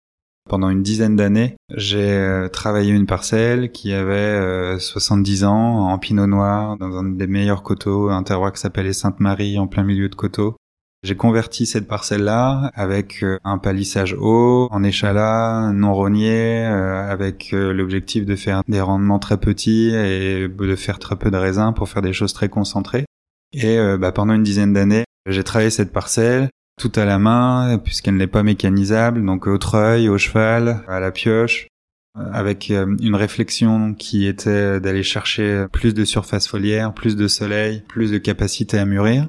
Pendant 0.49 0.71
une 0.71 0.83
dizaine 0.83 1.17
d'années, 1.17 1.57
j'ai 1.75 2.11
euh, 2.11 2.49
travaillé 2.49 2.93
une 2.93 3.05
parcelle 3.05 3.71
qui 3.71 3.93
avait 3.93 4.79
70 4.79 5.43
euh, 5.43 5.47
ans 5.47 5.91
en 5.91 5.99
pinot 5.99 6.27
noir 6.27 6.79
dans 6.79 6.97
un 6.97 7.05
des 7.05 7.27
meilleurs 7.27 7.63
coteaux, 7.63 8.09
un 8.09 8.23
terroir 8.23 8.53
qui 8.53 8.61
s'appelait 8.61 8.95
Sainte-Marie 8.95 9.59
en 9.59 9.67
plein 9.67 9.83
milieu 9.85 10.09
de 10.09 10.15
coteaux. 10.15 10.57
J'ai 11.05 11.15
converti 11.15 11.65
cette 11.65 11.87
parcelle-là 11.87 12.73
avec 12.75 13.23
euh, 13.23 13.39
un 13.45 13.59
palissage 13.59 14.17
haut, 14.19 14.67
en 14.73 14.83
échalas, 14.83 15.71
non 15.73 15.95
rogné, 15.95 16.67
euh, 16.67 17.09
avec 17.09 17.51
euh, 17.53 17.73
l'objectif 17.73 18.27
de 18.27 18.35
faire 18.35 18.63
des 18.67 18.81
rendements 18.81 19.21
très 19.21 19.37
petits 19.37 19.95
et 19.95 20.49
de 20.49 20.77
faire 20.77 20.99
très 20.99 21.15
peu 21.15 21.31
de 21.31 21.37
raisins 21.37 21.73
pour 21.73 21.89
faire 21.89 22.03
des 22.03 22.13
choses 22.13 22.33
très 22.33 22.49
concentrées. 22.49 23.05
Et 23.53 23.79
bah, 23.99 24.13
pendant 24.13 24.35
une 24.35 24.43
dizaine 24.43 24.75
d'années, 24.75 25.05
j'ai 25.27 25.43
travaillé 25.43 25.71
cette 25.71 25.91
parcelle 25.91 26.51
tout 26.79 26.93
à 26.97 27.07
la 27.07 27.19
main, 27.19 27.79
puisqu'elle 27.83 28.17
n'est 28.17 28.27
pas 28.27 28.43
mécanisable, 28.43 29.25
donc 29.25 29.47
au 29.47 29.57
treuil, 29.57 30.11
au 30.11 30.19
cheval, 30.19 30.85
à 30.87 31.01
la 31.01 31.11
pioche, 31.11 31.67
avec 32.15 32.69
une 32.69 33.15
réflexion 33.15 33.95
qui 33.95 34.27
était 34.27 34.81
d'aller 34.81 35.03
chercher 35.03 35.65
plus 35.73 35.95
de 35.95 36.05
surface 36.05 36.47
foliaire, 36.47 36.93
plus 36.93 37.17
de 37.17 37.27
soleil, 37.27 37.85
plus 37.89 38.11
de 38.11 38.19
capacité 38.19 38.79
à 38.79 38.85
mûrir. 38.85 39.29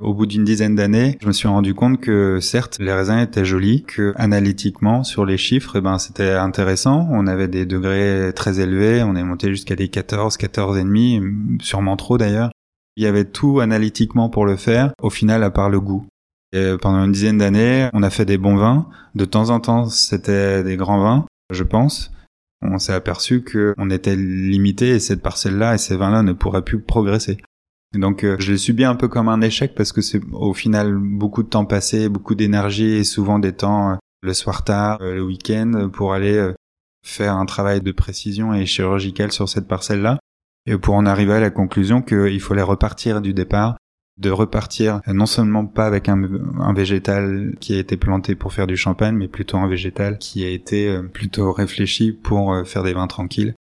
Au 0.00 0.14
bout 0.14 0.24
d'une 0.24 0.44
dizaine 0.44 0.76
d'années, 0.76 1.18
je 1.20 1.26
me 1.26 1.32
suis 1.32 1.46
rendu 1.46 1.74
compte 1.74 2.00
que 2.00 2.40
certes, 2.40 2.78
les 2.80 2.92
raisins 2.92 3.18
étaient 3.18 3.44
jolis, 3.44 3.82
que 3.82 4.14
analytiquement, 4.16 5.04
sur 5.04 5.26
les 5.26 5.36
chiffres, 5.36 5.76
eh 5.76 5.82
ben, 5.82 5.98
c'était 5.98 6.32
intéressant. 6.32 7.06
On 7.10 7.26
avait 7.26 7.48
des 7.48 7.66
degrés 7.66 8.32
très 8.34 8.60
élevés, 8.60 9.02
on 9.02 9.14
est 9.14 9.22
monté 9.22 9.50
jusqu'à 9.50 9.76
des 9.76 9.88
14, 9.88 10.38
14 10.38 10.78
et 10.78 10.84
demi, 10.84 11.20
sûrement 11.60 11.96
trop 11.96 12.16
d'ailleurs. 12.16 12.50
Il 12.96 13.04
y 13.04 13.06
avait 13.06 13.26
tout 13.26 13.60
analytiquement 13.60 14.30
pour 14.30 14.46
le 14.46 14.56
faire, 14.56 14.92
au 15.02 15.10
final, 15.10 15.42
à 15.42 15.50
part 15.50 15.68
le 15.68 15.80
goût. 15.80 16.06
Et 16.54 16.72
pendant 16.80 17.04
une 17.04 17.12
dizaine 17.12 17.38
d'années, 17.38 17.90
on 17.92 18.02
a 18.02 18.08
fait 18.08 18.24
des 18.24 18.38
bons 18.38 18.56
vins. 18.56 18.88
De 19.14 19.26
temps 19.26 19.50
en 19.50 19.60
temps, 19.60 19.90
c'était 19.90 20.64
des 20.64 20.76
grands 20.76 21.00
vins, 21.00 21.26
je 21.52 21.62
pense. 21.62 22.10
On 22.62 22.78
s'est 22.78 22.94
aperçu 22.94 23.44
qu'on 23.44 23.90
était 23.90 24.16
limité 24.16 24.90
et 24.90 25.00
cette 25.00 25.22
parcelle-là 25.22 25.74
et 25.74 25.78
ces 25.78 25.96
vins-là 25.96 26.22
ne 26.22 26.32
pourraient 26.32 26.64
plus 26.64 26.80
progresser. 26.80 27.38
Donc 27.94 28.22
euh, 28.22 28.36
je 28.38 28.52
l'ai 28.52 28.58
subi 28.58 28.84
un 28.84 28.94
peu 28.94 29.08
comme 29.08 29.28
un 29.28 29.40
échec 29.40 29.74
parce 29.74 29.92
que 29.92 30.00
c'est 30.00 30.20
au 30.32 30.54
final 30.54 30.96
beaucoup 30.96 31.42
de 31.42 31.48
temps 31.48 31.64
passé, 31.64 32.08
beaucoup 32.08 32.36
d'énergie 32.36 32.94
et 32.94 33.04
souvent 33.04 33.38
des 33.38 33.52
temps 33.52 33.92
euh, 33.92 33.96
le 34.22 34.32
soir 34.32 34.62
tard, 34.62 34.98
euh, 35.00 35.14
le 35.14 35.24
week-end 35.24 35.90
pour 35.92 36.12
aller 36.12 36.52
faire 37.04 37.34
un 37.34 37.46
travail 37.46 37.80
de 37.80 37.92
précision 37.92 38.54
et 38.54 38.64
chirurgical 38.66 39.32
sur 39.32 39.48
cette 39.48 39.66
parcelle-là. 39.66 40.18
Et 40.66 40.76
pour 40.76 40.94
en 40.94 41.06
arriver 41.06 41.32
à 41.32 41.40
la 41.40 41.50
conclusion 41.50 42.02
qu'il 42.02 42.40
fallait 42.40 42.62
repartir 42.62 43.22
du 43.22 43.32
départ, 43.32 43.76
de 44.18 44.30
repartir 44.30 45.00
non 45.06 45.24
seulement 45.24 45.66
pas 45.66 45.86
avec 45.86 46.10
un, 46.10 46.28
végétal 46.74 47.54
qui 47.58 47.74
a 47.74 47.78
été 47.78 47.96
planté 47.96 48.34
pour 48.34 48.52
faire 48.52 48.66
du 48.66 48.76
champagne, 48.76 49.16
mais 49.16 49.26
plutôt 49.26 49.56
un 49.56 49.66
végétal 49.66 50.18
qui 50.18 50.44
a 50.44 50.50
été 50.50 51.00
plutôt 51.14 51.52
réfléchi 51.52 52.12
pour 52.12 52.54
faire 52.66 52.82
des 52.82 52.92
vins 52.92 53.06
tranquilles 53.06 53.54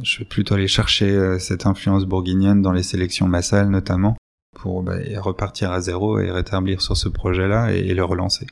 je 0.00 0.20
vais 0.20 0.24
plutôt 0.24 0.54
aller 0.54 0.68
chercher 0.68 1.10
euh, 1.10 1.38
cette 1.38 1.66
influence 1.66 2.04
bourguignonne 2.04 2.62
dans 2.62 2.72
les 2.72 2.82
sélections 2.82 3.28
massales 3.28 3.68
notamment 3.68 4.16
pour 4.58 4.82
bah, 4.82 4.96
repartir 5.18 5.72
à 5.72 5.80
zéro 5.80 6.18
et 6.18 6.30
rétablir 6.30 6.80
sur 6.80 6.96
ce 6.96 7.08
projet-là 7.08 7.72
et, 7.72 7.94
le 7.94 8.04
relancer. 8.04 8.46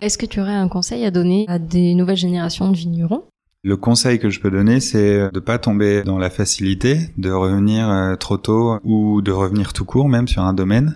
Est-ce 0.00 0.18
que 0.18 0.26
tu 0.26 0.40
aurais 0.40 0.54
un 0.54 0.68
conseil 0.68 1.04
à 1.04 1.10
donner 1.10 1.44
à 1.48 1.58
des 1.58 1.94
nouvelles 1.94 2.16
générations 2.16 2.70
de 2.70 2.76
vignerons? 2.76 3.24
Le 3.64 3.76
conseil 3.76 4.18
que 4.18 4.30
je 4.30 4.40
peux 4.40 4.50
donner, 4.50 4.78
c'est 4.80 5.30
de 5.32 5.40
pas 5.40 5.58
tomber 5.58 6.02
dans 6.02 6.18
la 6.18 6.30
facilité, 6.30 7.10
de 7.16 7.30
revenir 7.30 7.88
euh, 7.88 8.14
trop 8.14 8.36
tôt 8.36 8.78
ou 8.84 9.22
de 9.22 9.32
revenir 9.32 9.72
tout 9.72 9.84
court 9.84 10.08
même 10.08 10.28
sur 10.28 10.42
un 10.42 10.52
domaine. 10.52 10.94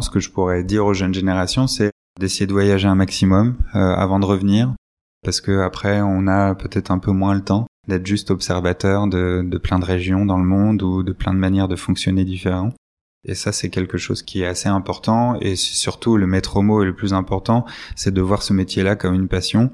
Ce 0.00 0.10
que 0.10 0.20
je 0.20 0.30
pourrais 0.30 0.62
dire 0.62 0.86
aux 0.86 0.94
jeunes 0.94 1.14
générations, 1.14 1.66
c'est 1.66 1.90
d'essayer 2.20 2.46
de 2.46 2.52
voyager 2.52 2.86
un 2.86 2.94
maximum 2.94 3.56
euh, 3.74 3.94
avant 3.94 4.20
de 4.20 4.26
revenir, 4.26 4.72
parce 5.24 5.40
que 5.40 5.60
après 5.60 6.00
on 6.00 6.26
a 6.28 6.54
peut-être 6.54 6.90
un 6.90 6.98
peu 6.98 7.10
moins 7.10 7.34
le 7.34 7.42
temps 7.42 7.66
d'être 7.88 8.06
juste 8.06 8.30
observateur 8.30 9.06
de, 9.06 9.42
de 9.44 9.58
plein 9.58 9.78
de 9.78 9.84
régions 9.84 10.24
dans 10.24 10.38
le 10.38 10.44
monde 10.44 10.82
ou 10.82 11.02
de 11.02 11.12
plein 11.12 11.34
de 11.34 11.38
manières 11.38 11.68
de 11.68 11.76
fonctionner 11.76 12.24
différentes. 12.24 12.74
Et 13.24 13.34
ça, 13.34 13.52
c'est 13.52 13.70
quelque 13.70 13.98
chose 13.98 14.22
qui 14.22 14.42
est 14.42 14.46
assez 14.46 14.68
important. 14.68 15.38
Et 15.40 15.54
surtout, 15.54 16.16
le 16.16 16.26
maître 16.26 16.60
mot 16.60 16.82
et 16.82 16.86
le 16.86 16.94
plus 16.94 17.12
important, 17.12 17.64
c'est 17.94 18.12
de 18.12 18.20
voir 18.20 18.42
ce 18.42 18.52
métier-là 18.52 18.96
comme 18.96 19.14
une 19.14 19.28
passion. 19.28 19.70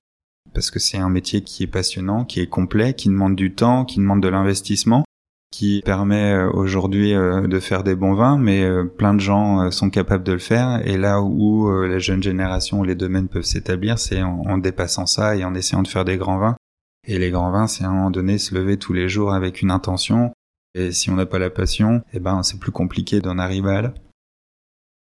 Parce 0.55 0.71
que 0.71 0.79
c'est 0.79 0.99
un 0.99 1.09
métier 1.09 1.42
qui 1.42 1.62
est 1.62 1.68
passionnant, 1.68 2.25
qui 2.25 2.40
est 2.40 2.47
complet, 2.47 2.94
qui 2.94 3.09
demande 3.09 3.37
du 3.37 3.55
temps, 3.55 3.85
qui 3.85 3.99
demande 3.99 4.23
de 4.23 4.29
l'investissement, 4.29 5.05
qui 5.51 5.83
permet 5.85 6.33
euh, 6.33 6.51
aujourd'hui 6.51 7.14
euh, 7.14 7.47
de 7.47 7.61
faire 7.61 7.85
des 7.85 7.94
bons 7.94 8.14
vins, 8.14 8.38
mais 8.38 8.62
euh, 8.62 8.85
plein 8.85 9.14
de 9.14 9.21
gens 9.21 9.71
sont 9.71 9.88
capables 9.88 10.25
de 10.25 10.33
le 10.33 10.38
faire. 10.38 10.87
Et 10.87 10.99
là 10.99 11.23
où 11.23 11.71
la 11.71 11.99
jeune 11.99 12.23
génération, 12.23 12.83
les 12.83 12.94
domaines 12.94 13.29
peuvent 13.29 13.42
s'établir, 13.42 13.99
c'est 13.99 14.23
en 14.23 14.59
dépassant 14.59 15.07
ça 15.07 15.37
et 15.37 15.44
en 15.44 15.55
essayant 15.55 15.83
de 15.83 15.88
faire 15.88 16.05
des 16.05 16.16
grands 16.16 16.38
vins 16.38 16.57
et 17.09 17.18
les 17.18 17.31
grands 17.31 17.51
vins, 17.51 17.66
c'est 17.66 17.85
à 17.85 17.88
un 17.88 17.92
moment 17.92 18.11
donné 18.11 18.37
se 18.37 18.55
lever 18.55 18.77
tous 18.77 18.92
les 18.92 19.09
jours 19.09 19.33
avec 19.33 19.62
une 19.62 19.71
intention. 19.71 20.33
Et 20.75 20.92
si 20.92 21.11
on 21.11 21.14
n'a 21.14 21.27
pas 21.27 21.38
la 21.38 21.49
passion, 21.49 22.03
eh 22.12 22.21
ben, 22.21 22.42
c'est 22.42 22.61
plus 22.61 22.71
compliqué 22.71 23.21
d'en 23.21 23.38
arriver 23.38 23.71
à 23.71 23.83
là. 23.83 23.94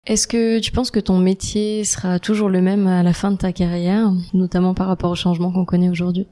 Est-ce 0.07 0.27
que 0.27 0.59
tu 0.59 0.73
penses 0.73 0.91
que 0.91 0.99
ton 0.99 1.19
métier 1.19 1.85
sera 1.85 2.19
toujours 2.19 2.49
le 2.49 2.63
même 2.63 2.87
à 2.87 3.03
la 3.03 3.13
fin 3.13 3.31
de 3.31 3.37
ta 3.37 3.53
carrière, 3.53 4.11
notamment 4.33 4.75
par 4.75 4.89
rapport 4.89 5.11
au 5.11 5.15
changement 5.15 5.53
qu'on 5.53 5.67
connaît 5.67 5.91
aujourd'hui? 5.91 6.27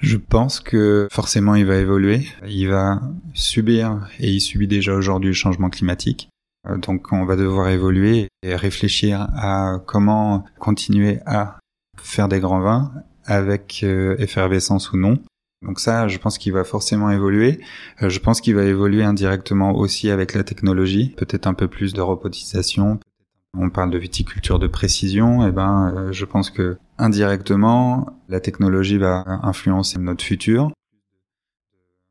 Je 0.00 0.16
pense 0.16 0.60
que 0.60 1.08
forcément 1.10 1.56
il 1.56 1.66
va 1.66 1.76
évoluer. 1.76 2.26
Il 2.46 2.68
va 2.68 3.02
subir, 3.34 4.08
et 4.20 4.30
il 4.30 4.40
subit 4.40 4.68
déjà 4.68 4.94
aujourd'hui 4.94 5.30
le 5.30 5.34
changement 5.34 5.70
climatique. 5.70 6.30
Donc 6.78 7.12
on 7.12 7.24
va 7.24 7.34
devoir 7.34 7.68
évoluer 7.68 8.28
et 8.44 8.54
réfléchir 8.54 9.28
à 9.34 9.80
comment 9.86 10.44
continuer 10.60 11.18
à 11.26 11.58
faire 12.00 12.28
des 12.28 12.40
grands 12.40 12.60
vins 12.60 12.92
avec 13.28 13.84
effervescence 13.84 14.92
ou 14.92 14.96
non. 14.96 15.18
Donc 15.62 15.80
ça, 15.80 16.08
je 16.08 16.18
pense 16.18 16.38
qu'il 16.38 16.52
va 16.52 16.64
forcément 16.64 17.10
évoluer. 17.10 17.60
Je 18.00 18.18
pense 18.18 18.40
qu'il 18.40 18.54
va 18.54 18.64
évoluer 18.64 19.04
indirectement 19.04 19.72
aussi 19.72 20.10
avec 20.10 20.34
la 20.34 20.44
technologie, 20.44 21.14
peut-être 21.16 21.46
un 21.46 21.54
peu 21.54 21.68
plus 21.68 21.92
de 21.92 22.00
robotisation, 22.00 22.98
on 23.56 23.70
parle 23.70 23.90
de 23.90 23.98
viticulture 23.98 24.58
de 24.58 24.66
précision, 24.66 25.44
et 25.44 25.48
eh 25.48 25.52
ben, 25.52 25.92
euh, 25.96 26.12
je 26.12 26.24
pense 26.24 26.50
que 26.50 26.76
indirectement, 26.98 28.06
la 28.28 28.40
technologie 28.40 28.98
va 28.98 29.24
influencer 29.42 29.98
notre 29.98 30.24
futur. 30.24 30.70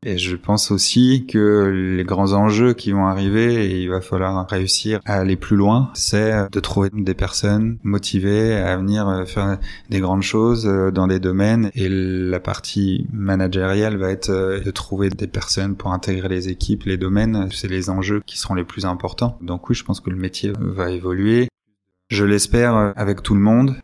Et 0.06 0.16
je 0.16 0.36
pense 0.36 0.70
aussi 0.70 1.26
que 1.26 1.94
les 1.96 2.04
grands 2.04 2.32
enjeux 2.32 2.72
qui 2.72 2.92
vont 2.92 3.06
arriver, 3.06 3.66
et 3.66 3.82
il 3.82 3.90
va 3.90 4.00
falloir 4.00 4.48
réussir 4.48 5.00
à 5.04 5.14
aller 5.14 5.36
plus 5.36 5.56
loin, 5.56 5.90
c'est 5.94 6.48
de 6.52 6.60
trouver 6.60 6.90
des 6.92 7.14
personnes 7.14 7.78
motivées 7.82 8.54
à 8.54 8.76
venir 8.76 9.08
euh, 9.08 9.24
faire 9.24 9.58
des 9.90 9.98
grandes 9.98 10.22
choses 10.22 10.66
euh, 10.66 10.92
dans 10.92 11.08
des 11.08 11.18
domaines. 11.18 11.72
Et 11.74 11.88
la 11.88 12.38
partie 12.38 13.06
managériale 13.12 13.96
va 13.96 14.10
être 14.10 14.30
de 14.30 14.70
trouver 14.70 15.10
des 15.10 15.26
personnes 15.26 15.74
pour 15.74 15.92
intégrer 15.92 16.28
les 16.28 16.48
équipes, 16.48 16.84
les 16.84 16.96
domaines. 16.96 17.48
C'est 17.50 17.68
les 17.68 17.90
enjeux 17.90 18.22
qui 18.24 18.38
seront 18.38 18.54
les 18.54 18.64
plus 18.64 18.84
importants. 18.84 19.36
Donc 19.42 19.68
oui, 19.68 19.74
je 19.74 19.84
pense 19.84 20.00
que 20.00 20.10
le 20.10 20.16
métier 20.16 20.52
va 20.60 20.90
évoluer. 20.90 21.48
Je 22.08 22.24
l'espère 22.24 22.74
euh, 22.74 22.92
avec 22.96 23.22
tout 23.22 23.34
le 23.34 23.40
monde. 23.40 23.76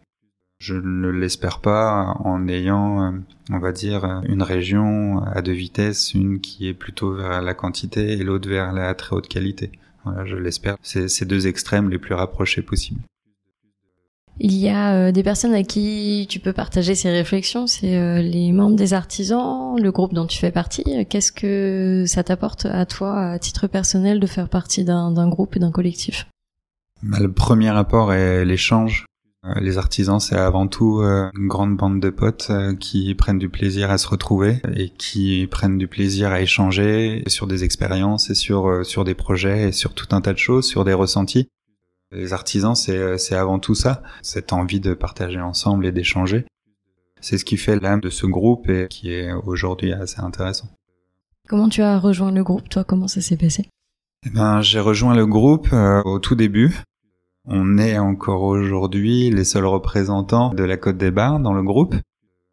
Je 0.58 0.74
ne 0.74 1.08
l'espère 1.08 1.60
pas 1.60 2.16
en 2.20 2.48
ayant, 2.48 3.02
euh, 3.02 3.10
on 3.50 3.58
va 3.58 3.72
dire, 3.72 4.22
une 4.26 4.42
région 4.42 5.22
à 5.22 5.42
deux 5.42 5.52
vitesses, 5.52 6.14
une 6.14 6.40
qui 6.40 6.68
est 6.68 6.74
plutôt 6.74 7.14
vers 7.14 7.42
la 7.42 7.54
quantité 7.54 8.12
et 8.12 8.24
l'autre 8.24 8.48
vers 8.48 8.72
la 8.72 8.94
très 8.94 9.14
haute 9.14 9.28
qualité. 9.28 9.72
Voilà, 10.04 10.24
je 10.24 10.36
l'espère. 10.36 10.76
C'est 10.82 11.08
ces 11.08 11.24
deux 11.24 11.46
extrêmes 11.46 11.90
les 11.90 11.98
plus 11.98 12.14
rapprochés 12.14 12.62
possibles. 12.62 13.00
Il 14.40 14.54
y 14.54 14.68
a 14.68 14.94
euh, 14.94 15.12
des 15.12 15.22
personnes 15.22 15.54
à 15.54 15.62
qui 15.62 16.26
tu 16.28 16.40
peux 16.40 16.52
partager 16.52 16.94
ces 16.94 17.10
réflexions, 17.10 17.66
c'est 17.66 18.22
les 18.22 18.50
membres 18.50 18.74
des 18.74 18.92
artisans, 18.92 19.76
le 19.80 19.92
groupe 19.92 20.12
dont 20.12 20.26
tu 20.26 20.38
fais 20.38 20.50
partie. 20.50 21.06
Qu'est-ce 21.08 21.30
que 21.30 22.04
ça 22.06 22.24
t'apporte 22.24 22.66
à 22.66 22.84
toi, 22.84 23.32
à 23.32 23.38
titre 23.38 23.66
personnel, 23.68 24.18
de 24.18 24.26
faire 24.26 24.48
partie 24.48 24.84
d'un 24.84 25.28
groupe 25.28 25.56
et 25.56 25.60
d'un 25.60 25.70
collectif? 25.70 26.26
Bah, 27.02 27.18
Le 27.20 27.30
premier 27.30 27.70
rapport 27.70 28.12
est 28.12 28.44
l'échange. 28.44 29.04
Euh, 29.46 29.60
les 29.60 29.76
artisans, 29.76 30.20
c'est 30.20 30.36
avant 30.36 30.66
tout 30.66 31.00
euh, 31.00 31.28
une 31.36 31.48
grande 31.48 31.76
bande 31.76 32.00
de 32.00 32.08
potes 32.08 32.48
euh, 32.50 32.74
qui 32.74 33.14
prennent 33.14 33.38
du 33.38 33.50
plaisir 33.50 33.90
à 33.90 33.98
se 33.98 34.08
retrouver 34.08 34.62
et 34.74 34.88
qui 34.88 35.46
prennent 35.50 35.76
du 35.76 35.86
plaisir 35.86 36.32
à 36.32 36.40
échanger 36.40 37.22
sur 37.26 37.46
des 37.46 37.62
expériences 37.62 38.30
et 38.30 38.34
sur 38.34 38.84
sur 38.86 39.04
des 39.04 39.14
projets 39.14 39.68
et 39.68 39.72
sur 39.72 39.92
tout 39.94 40.06
un 40.12 40.20
tas 40.20 40.32
de 40.32 40.38
choses, 40.38 40.66
sur 40.66 40.84
des 40.84 40.94
ressentis. 40.94 41.48
Les 42.10 42.32
artisans, 42.32 42.74
c'est 42.74 43.18
c'est 43.18 43.34
avant 43.34 43.58
tout 43.58 43.74
ça, 43.74 44.02
cette 44.22 44.52
envie 44.52 44.80
de 44.80 44.94
partager 44.94 45.40
ensemble 45.40 45.84
et 45.86 45.92
d'échanger. 45.92 46.46
C'est 47.20 47.38
ce 47.38 47.44
qui 47.44 47.56
fait 47.56 47.78
l'âme 47.80 48.00
de 48.00 48.10
ce 48.10 48.26
groupe 48.26 48.68
et 48.68 48.86
qui 48.88 49.12
est 49.12 49.32
aujourd'hui 49.32 49.92
assez 49.92 50.20
intéressant. 50.20 50.68
Comment 51.48 51.68
tu 51.68 51.82
as 51.82 51.98
rejoint 51.98 52.30
le 52.30 52.44
groupe, 52.44 52.68
toi? 52.68 52.84
Comment 52.84 53.08
ça 53.08 53.20
s'est 53.20 53.36
passé? 53.36 53.68
Eh 54.26 54.30
ben, 54.30 54.62
j'ai 54.62 54.80
rejoint 54.80 55.14
le 55.14 55.26
groupe 55.26 55.68
au 55.72 56.18
tout 56.18 56.34
début. 56.34 56.82
On 57.46 57.76
est 57.76 57.98
encore 57.98 58.42
aujourd'hui 58.42 59.30
les 59.30 59.44
seuls 59.44 59.66
représentants 59.66 60.54
de 60.54 60.64
la 60.64 60.78
Côte 60.78 60.96
des 60.96 61.10
Bars 61.10 61.40
dans 61.40 61.52
le 61.52 61.62
groupe. 61.62 61.94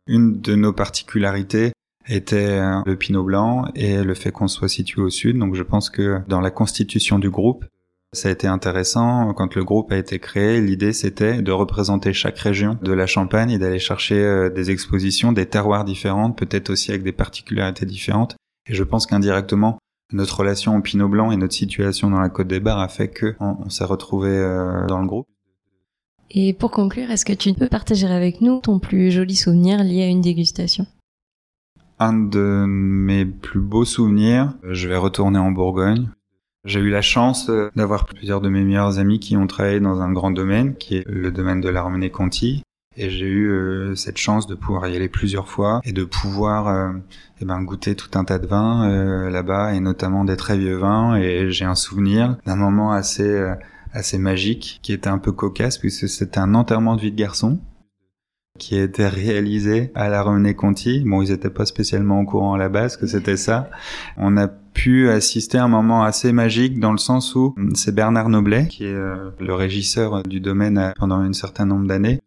Une 0.06 0.42
de 0.42 0.56
nos 0.56 0.74
particularités 0.74 1.72
était 2.08 2.60
le 2.86 2.96
Pinot 2.98 3.24
Blanc 3.24 3.66
et 3.74 4.04
le 4.04 4.14
fait 4.14 4.32
qu'on 4.32 4.50
soit 4.50 4.68
situé 4.68 5.02
au 5.02 5.10
sud. 5.10 5.38
Donc 5.38 5.56
je 5.56 5.64
pense 5.64 5.90
que 5.90 6.20
dans 6.28 6.42
la 6.42 6.52
constitution 6.52 7.20
du 7.20 7.30
groupe, 7.30 7.64
ça 8.12 8.28
a 8.28 8.32
été 8.32 8.48
intéressant. 8.48 9.34
Quand 9.34 9.56
le 9.56 9.64
groupe 9.64 9.94
a 9.94 9.98
été 9.98 10.20
créé, 10.20 10.60
l'idée 10.60 10.92
c'était 10.92 11.42
de 11.42 11.52
représenter 11.54 12.12
chaque 12.12 12.40
région 12.40 12.78
de 12.82 12.92
la 12.92 13.08
Champagne 13.08 13.52
et 13.52 13.58
d'aller 13.58 13.80
chercher 13.80 14.20
euh, 14.20 14.50
des 14.50 14.72
expositions, 14.72 15.32
des 15.32 15.46
terroirs 15.46 15.86
différentes, 15.86 16.38
peut-être 16.38 16.70
aussi 16.70 16.92
avec 16.92 17.04
des 17.04 17.14
particularités 17.14 17.86
différentes. 17.86 18.36
Et 18.70 18.74
je 18.74 18.84
pense 18.84 19.06
qu'indirectement, 19.06 19.78
notre 20.14 20.40
relation 20.40 20.76
au 20.76 20.82
Pinot 20.82 21.08
Blanc 21.08 21.32
et 21.32 21.38
notre 21.38 21.54
situation 21.54 22.10
dans 22.10 22.20
la 22.20 22.30
Côte 22.30 22.48
des 22.48 22.60
Bars 22.60 22.80
a 22.80 22.88
fait 22.88 23.08
que 23.08 23.36
on, 23.40 23.70
s'est 23.70 23.86
retrouvé 23.86 24.30
euh, 24.30 24.86
dans 24.88 25.00
le 25.00 25.08
groupe. 25.08 25.28
Et 26.30 26.54
pour 26.54 26.72
conclure, 26.72 27.12
est-ce 27.12 27.26
que 27.26 27.34
tu 27.34 27.54
peux 27.54 27.68
partager 27.68 28.08
avec 28.08 28.42
nous 28.42 28.62
ton 28.62 28.80
plus 28.80 29.12
joli 29.12 29.36
souvenir 29.36 29.84
lié 29.84 30.04
à 30.04 30.08
une 30.08 30.22
dégustation? 30.22 30.86
Un 32.00 32.14
de 32.14 32.66
mes 32.68 33.26
plus 33.26 33.60
beaux 33.60 33.86
souvenirs, 33.86 34.54
je 34.64 34.88
vais 34.88 34.98
retourner 34.98 35.40
en 35.40 35.52
Bourgogne. 35.52 36.10
J'ai 36.64 36.80
eu 36.80 36.90
la 36.90 37.02
chance 37.02 37.50
euh, 37.50 37.70
d'avoir 37.76 38.06
plusieurs 38.06 38.40
de 38.40 38.50
mes 38.50 38.64
meilleurs 38.64 39.00
amis 39.00 39.20
qui 39.20 39.36
ont 39.36 39.48
travaillé 39.48 39.80
dans 39.80 40.02
un 40.02 40.12
grand 40.12 40.32
domaine, 40.32 40.76
qui 40.76 40.98
est 40.98 41.08
le 41.08 41.32
domaine 41.32 41.60
de 41.60 41.70
l'Armenée 41.70 42.12
Conti. 42.12 42.64
Et 42.98 43.10
j'ai 43.10 43.26
eu 43.26 43.50
euh, 43.50 43.96
cette 43.96 44.18
chance 44.18 44.48
de 44.48 44.56
pouvoir 44.56 44.86
y 44.90 44.96
aller 44.98 45.08
plusieurs 45.08 45.48
fois 45.48 45.80
et 45.86 45.94
de 45.94 46.04
pouvoir 46.04 46.68
euh, 46.68 46.92
eh 47.40 47.46
ben, 47.46 47.62
goûter 47.62 47.96
tout 47.96 48.10
un 48.16 48.26
tas 48.26 48.38
de 48.38 48.48
vins 48.48 48.90
euh, 48.90 49.30
là-bas 49.30 49.74
et 49.74 49.80
notamment 49.80 50.26
des 50.26 50.36
très 50.36 50.58
vieux 50.58 50.76
vins. 50.76 51.16
Et 51.16 51.52
j'ai 51.52 51.64
un 51.64 51.76
souvenir 51.76 52.38
d'un 52.46 52.58
moment 52.58 52.92
assez 52.92 53.54
assez 53.94 54.18
magique 54.18 54.80
qui 54.82 54.94
était 54.94 55.10
un 55.10 55.18
peu 55.18 55.32
cocasse 55.32 55.78
puisque 55.78 56.08
c'était 56.08 56.40
un 56.40 56.54
enterrement 56.54 56.96
de 56.96 57.02
vie 57.02 57.12
de 57.12 57.18
garçon 57.18 57.60
qui 58.60 58.78
été 58.78 59.08
réalisé 59.08 59.92
à 59.96 60.10
la 60.10 60.22
René 60.22 60.54
Conti. 60.54 61.04
Bon, 61.06 61.22
ils 61.22 61.32
étaient 61.32 61.50
pas 61.50 61.66
spécialement 61.66 62.20
au 62.20 62.26
courant 62.26 62.54
à 62.54 62.58
la 62.58 62.70
base 62.70 62.98
que 62.98 63.08
c'était 63.08 63.38
ça. 63.38 63.70
On 64.18 64.36
a 64.36 64.48
pu 64.48 65.10
assister 65.10 65.58
à 65.58 65.64
un 65.64 65.70
moment 65.70 66.04
assez 66.04 66.32
magique 66.34 66.80
dans 66.80 66.92
le 66.92 66.98
sens 66.98 67.36
où 67.36 67.56
c'est 67.74 67.96
Bernard 67.96 68.30
Noblet, 68.30 68.68
qui 68.68 68.84
est 68.84 68.94
le 69.40 69.54
régisseur 69.54 70.24
du 70.24 70.42
domaine 70.42 70.94
pendant 70.98 71.20
un 71.20 71.34
certain 71.34 71.66
nombre 71.66 71.88
d'années, 71.88 72.22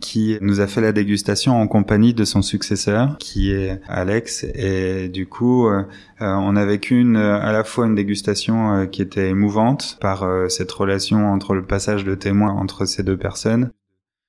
qui 0.00 0.36
nous 0.42 0.60
a 0.60 0.66
fait 0.66 0.82
la 0.82 0.92
dégustation 0.92 1.58
en 1.58 1.66
compagnie 1.66 2.12
de 2.12 2.24
son 2.24 2.42
successeur, 2.42 3.16
qui 3.18 3.50
est 3.50 3.80
Alex. 3.88 4.44
Et 4.54 5.08
du 5.08 5.26
coup, 5.26 5.66
euh, 5.66 5.84
euh, 6.20 6.34
on 6.34 6.54
a 6.54 6.64
vécu 6.66 7.00
une, 7.00 7.16
à 7.16 7.50
la 7.50 7.64
fois 7.64 7.86
une 7.86 7.94
dégustation 7.94 8.72
euh, 8.74 8.86
qui 8.86 9.00
était 9.00 9.30
émouvante 9.30 9.96
par 10.00 10.26
cette 10.50 10.70
relation 10.72 11.32
entre 11.32 11.54
le 11.54 11.64
passage 11.64 12.04
de 12.04 12.14
témoins 12.14 12.52
entre 12.52 12.84
ces 12.84 13.02
deux 13.02 13.16
personnes, 13.16 13.70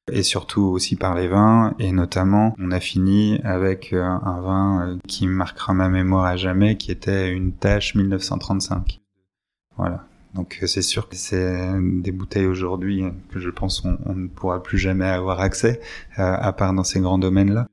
et 0.10 0.24
surtout 0.24 0.64
aussi 0.64 0.96
par 0.96 1.16
les 1.16 1.28
vins. 1.28 1.76
Et 1.80 1.92
notamment, 1.92 2.56
on 2.60 2.72
a 2.72 2.80
fini 2.80 3.40
avec 3.44 3.92
un 3.94 4.42
vin 4.42 4.98
qui 5.08 5.28
marquera 5.28 5.74
ma 5.74 5.90
mémoire 5.90 6.26
à 6.26 6.38
jamais, 6.38 6.78
qui 6.78 6.92
était 6.92 7.30
une 7.30 7.52
tâche 7.52 7.94
1935. 7.96 9.02
Voilà. 9.76 10.06
Donc 10.38 10.60
euh, 10.62 10.68
c'est 10.68 10.84
sûr 10.84 11.10
que 11.10 11.16
c'est 11.16 11.82
des 11.82 12.12
bouteilles 12.12 12.46
aujourd'hui 12.46 13.04
que 13.32 13.40
je 13.40 13.50
pense 13.50 13.84
on, 13.84 14.14
ne 14.14 14.28
pourra 14.28 14.62
plus 14.62 14.78
jamais 14.78 15.06
avoir 15.06 15.42
accès, 15.42 15.82
euh, 16.20 16.34
à 16.40 16.54
part 16.54 16.74
dans 16.74 16.84
ces 16.84 17.00
grands 17.00 17.18
domaines-là. 17.18 17.68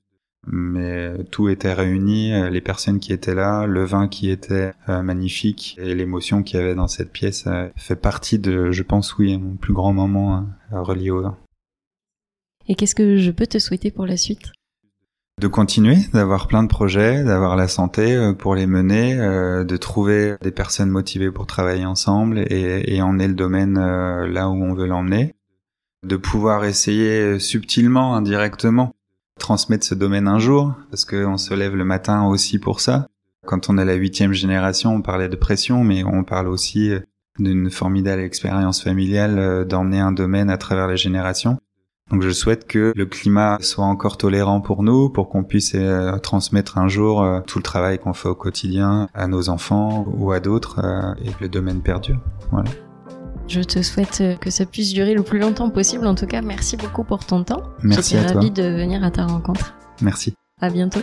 Mais 0.46 1.24
tout 1.30 1.48
était 1.48 1.72
réuni, 1.72 2.32
euh, 2.32 2.50
les 2.50 2.60
personnes 2.60 3.00
qui 3.00 3.12
étaient 3.12 3.34
là, 3.34 3.66
le 3.66 3.84
vin 3.84 4.08
qui 4.08 4.30
était 4.30 4.72
magnifique 4.88 5.76
et 5.78 5.94
l'émotion 5.94 6.42
qu'il 6.42 6.58
y 6.58 6.62
avait 6.62 6.74
dans 6.74 6.88
cette 6.88 7.12
pièce 7.12 7.46
fait 7.76 7.96
partie 7.96 8.38
de, 8.38 8.72
je 8.72 8.82
pense 8.82 9.16
oui, 9.16 9.38
mon 9.38 9.56
plus 9.56 9.72
grand 9.72 9.92
moment 9.92 10.36
hein, 10.36 10.46
relié 10.70 11.10
au 11.10 11.22
vin. 11.22 11.38
Et 12.66 12.74
qu'est-ce 12.74 12.94
que 12.94 13.18
je 13.18 13.30
peux 13.30 13.46
te 13.46 13.58
souhaiter 13.58 13.90
pour 13.90 14.06
la 14.06 14.16
suite? 14.16 14.52
De 15.40 15.48
continuer, 15.48 15.96
d'avoir 16.12 16.46
plein 16.46 16.62
de 16.62 16.68
projets, 16.68 17.24
d'avoir 17.24 17.56
la 17.56 17.66
santé 17.66 18.14
euh, 18.14 18.32
pour 18.32 18.54
les 18.54 18.66
mener, 18.66 19.18
euh, 19.18 19.64
de 19.64 19.76
trouver 19.76 20.36
des 20.42 20.52
personnes 20.52 20.90
motivées 20.90 21.32
pour 21.32 21.46
travailler 21.46 21.84
ensemble 21.84 22.38
et, 22.38 22.84
et 22.86 23.02
emmener 23.02 23.26
le 23.26 23.34
domaine 23.34 23.76
euh, 23.76 24.28
là 24.28 24.48
où 24.48 24.62
on 24.62 24.74
veut 24.74 24.86
l'emmener, 24.86 25.34
de 26.06 26.16
pouvoir 26.16 26.64
essayer 26.64 27.38
subtilement, 27.40 28.14
indirectement, 28.14 28.94
transmettre 29.40 29.84
ce 29.84 29.94
domaine 29.94 30.28
un 30.28 30.38
jour, 30.38 30.72
parce 30.90 31.04
qu'on 31.04 31.36
se 31.36 31.52
lève 31.52 31.74
le 31.74 31.84
matin 31.84 32.24
aussi 32.26 32.58
pour 32.58 32.80
ça. 32.80 33.08
Quand 33.44 33.68
on 33.68 33.76
est 33.76 33.84
la 33.84 33.94
huitième 33.94 34.32
génération, 34.32 34.94
on 34.94 35.02
parlait 35.02 35.28
de 35.28 35.36
pression, 35.36 35.82
mais 35.82 36.04
on 36.04 36.22
parle 36.22 36.48
aussi 36.48 36.92
d'une 37.38 37.70
formidable 37.70 38.22
expérience 38.22 38.82
familiale 38.82 39.66
d'emmener 39.66 40.00
un 40.00 40.12
domaine 40.12 40.48
à 40.48 40.56
travers 40.56 40.86
les 40.86 40.96
générations. 40.96 41.58
Donc 42.10 42.22
je 42.22 42.30
souhaite 42.30 42.66
que 42.66 42.92
le 42.94 43.06
climat 43.06 43.58
soit 43.60 43.84
encore 43.84 44.18
tolérant 44.18 44.60
pour 44.60 44.82
nous, 44.82 45.08
pour 45.08 45.30
qu'on 45.30 45.42
puisse 45.42 45.74
euh, 45.74 46.18
transmettre 46.18 46.76
un 46.76 46.86
jour 46.86 47.22
euh, 47.22 47.40
tout 47.40 47.58
le 47.58 47.62
travail 47.62 47.98
qu'on 47.98 48.12
fait 48.12 48.28
au 48.28 48.34
quotidien 48.34 49.08
à 49.14 49.26
nos 49.26 49.48
enfants 49.48 50.04
ou 50.18 50.30
à 50.32 50.40
d'autres 50.40 50.80
euh, 50.84 51.14
et 51.24 51.30
que 51.30 51.40
le 51.40 51.48
domaine 51.48 51.80
perdure. 51.80 52.18
Voilà. 52.50 52.70
Je 53.48 53.60
te 53.60 53.82
souhaite 53.82 54.22
que 54.40 54.50
ça 54.50 54.66
puisse 54.66 54.92
durer 54.92 55.14
le 55.14 55.22
plus 55.22 55.38
longtemps 55.38 55.70
possible. 55.70 56.06
En 56.06 56.14
tout 56.14 56.26
cas, 56.26 56.40
merci 56.42 56.76
beaucoup 56.76 57.04
pour 57.04 57.24
ton 57.24 57.42
temps. 57.42 57.62
Merci 57.82 58.16
J'étais 58.16 58.32
ravie 58.32 58.50
de 58.50 58.62
venir 58.62 59.02
à 59.02 59.10
ta 59.10 59.26
rencontre. 59.26 59.74
Merci. 60.00 60.34
À 60.60 60.70
bientôt. 60.70 61.00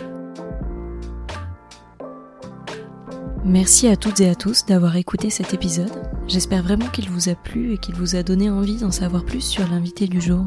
Merci 3.44 3.88
à 3.88 3.96
toutes 3.96 4.20
et 4.20 4.28
à 4.28 4.36
tous 4.36 4.66
d'avoir 4.66 4.96
écouté 4.96 5.30
cet 5.30 5.52
épisode. 5.52 5.90
J'espère 6.28 6.62
vraiment 6.62 6.86
qu'il 6.86 7.10
vous 7.10 7.28
a 7.28 7.34
plu 7.34 7.74
et 7.74 7.78
qu'il 7.78 7.96
vous 7.96 8.14
a 8.14 8.22
donné 8.22 8.50
envie 8.50 8.78
d'en 8.78 8.92
savoir 8.92 9.24
plus 9.24 9.40
sur 9.40 9.68
l'invité 9.68 10.06
du 10.06 10.20
jour. 10.20 10.46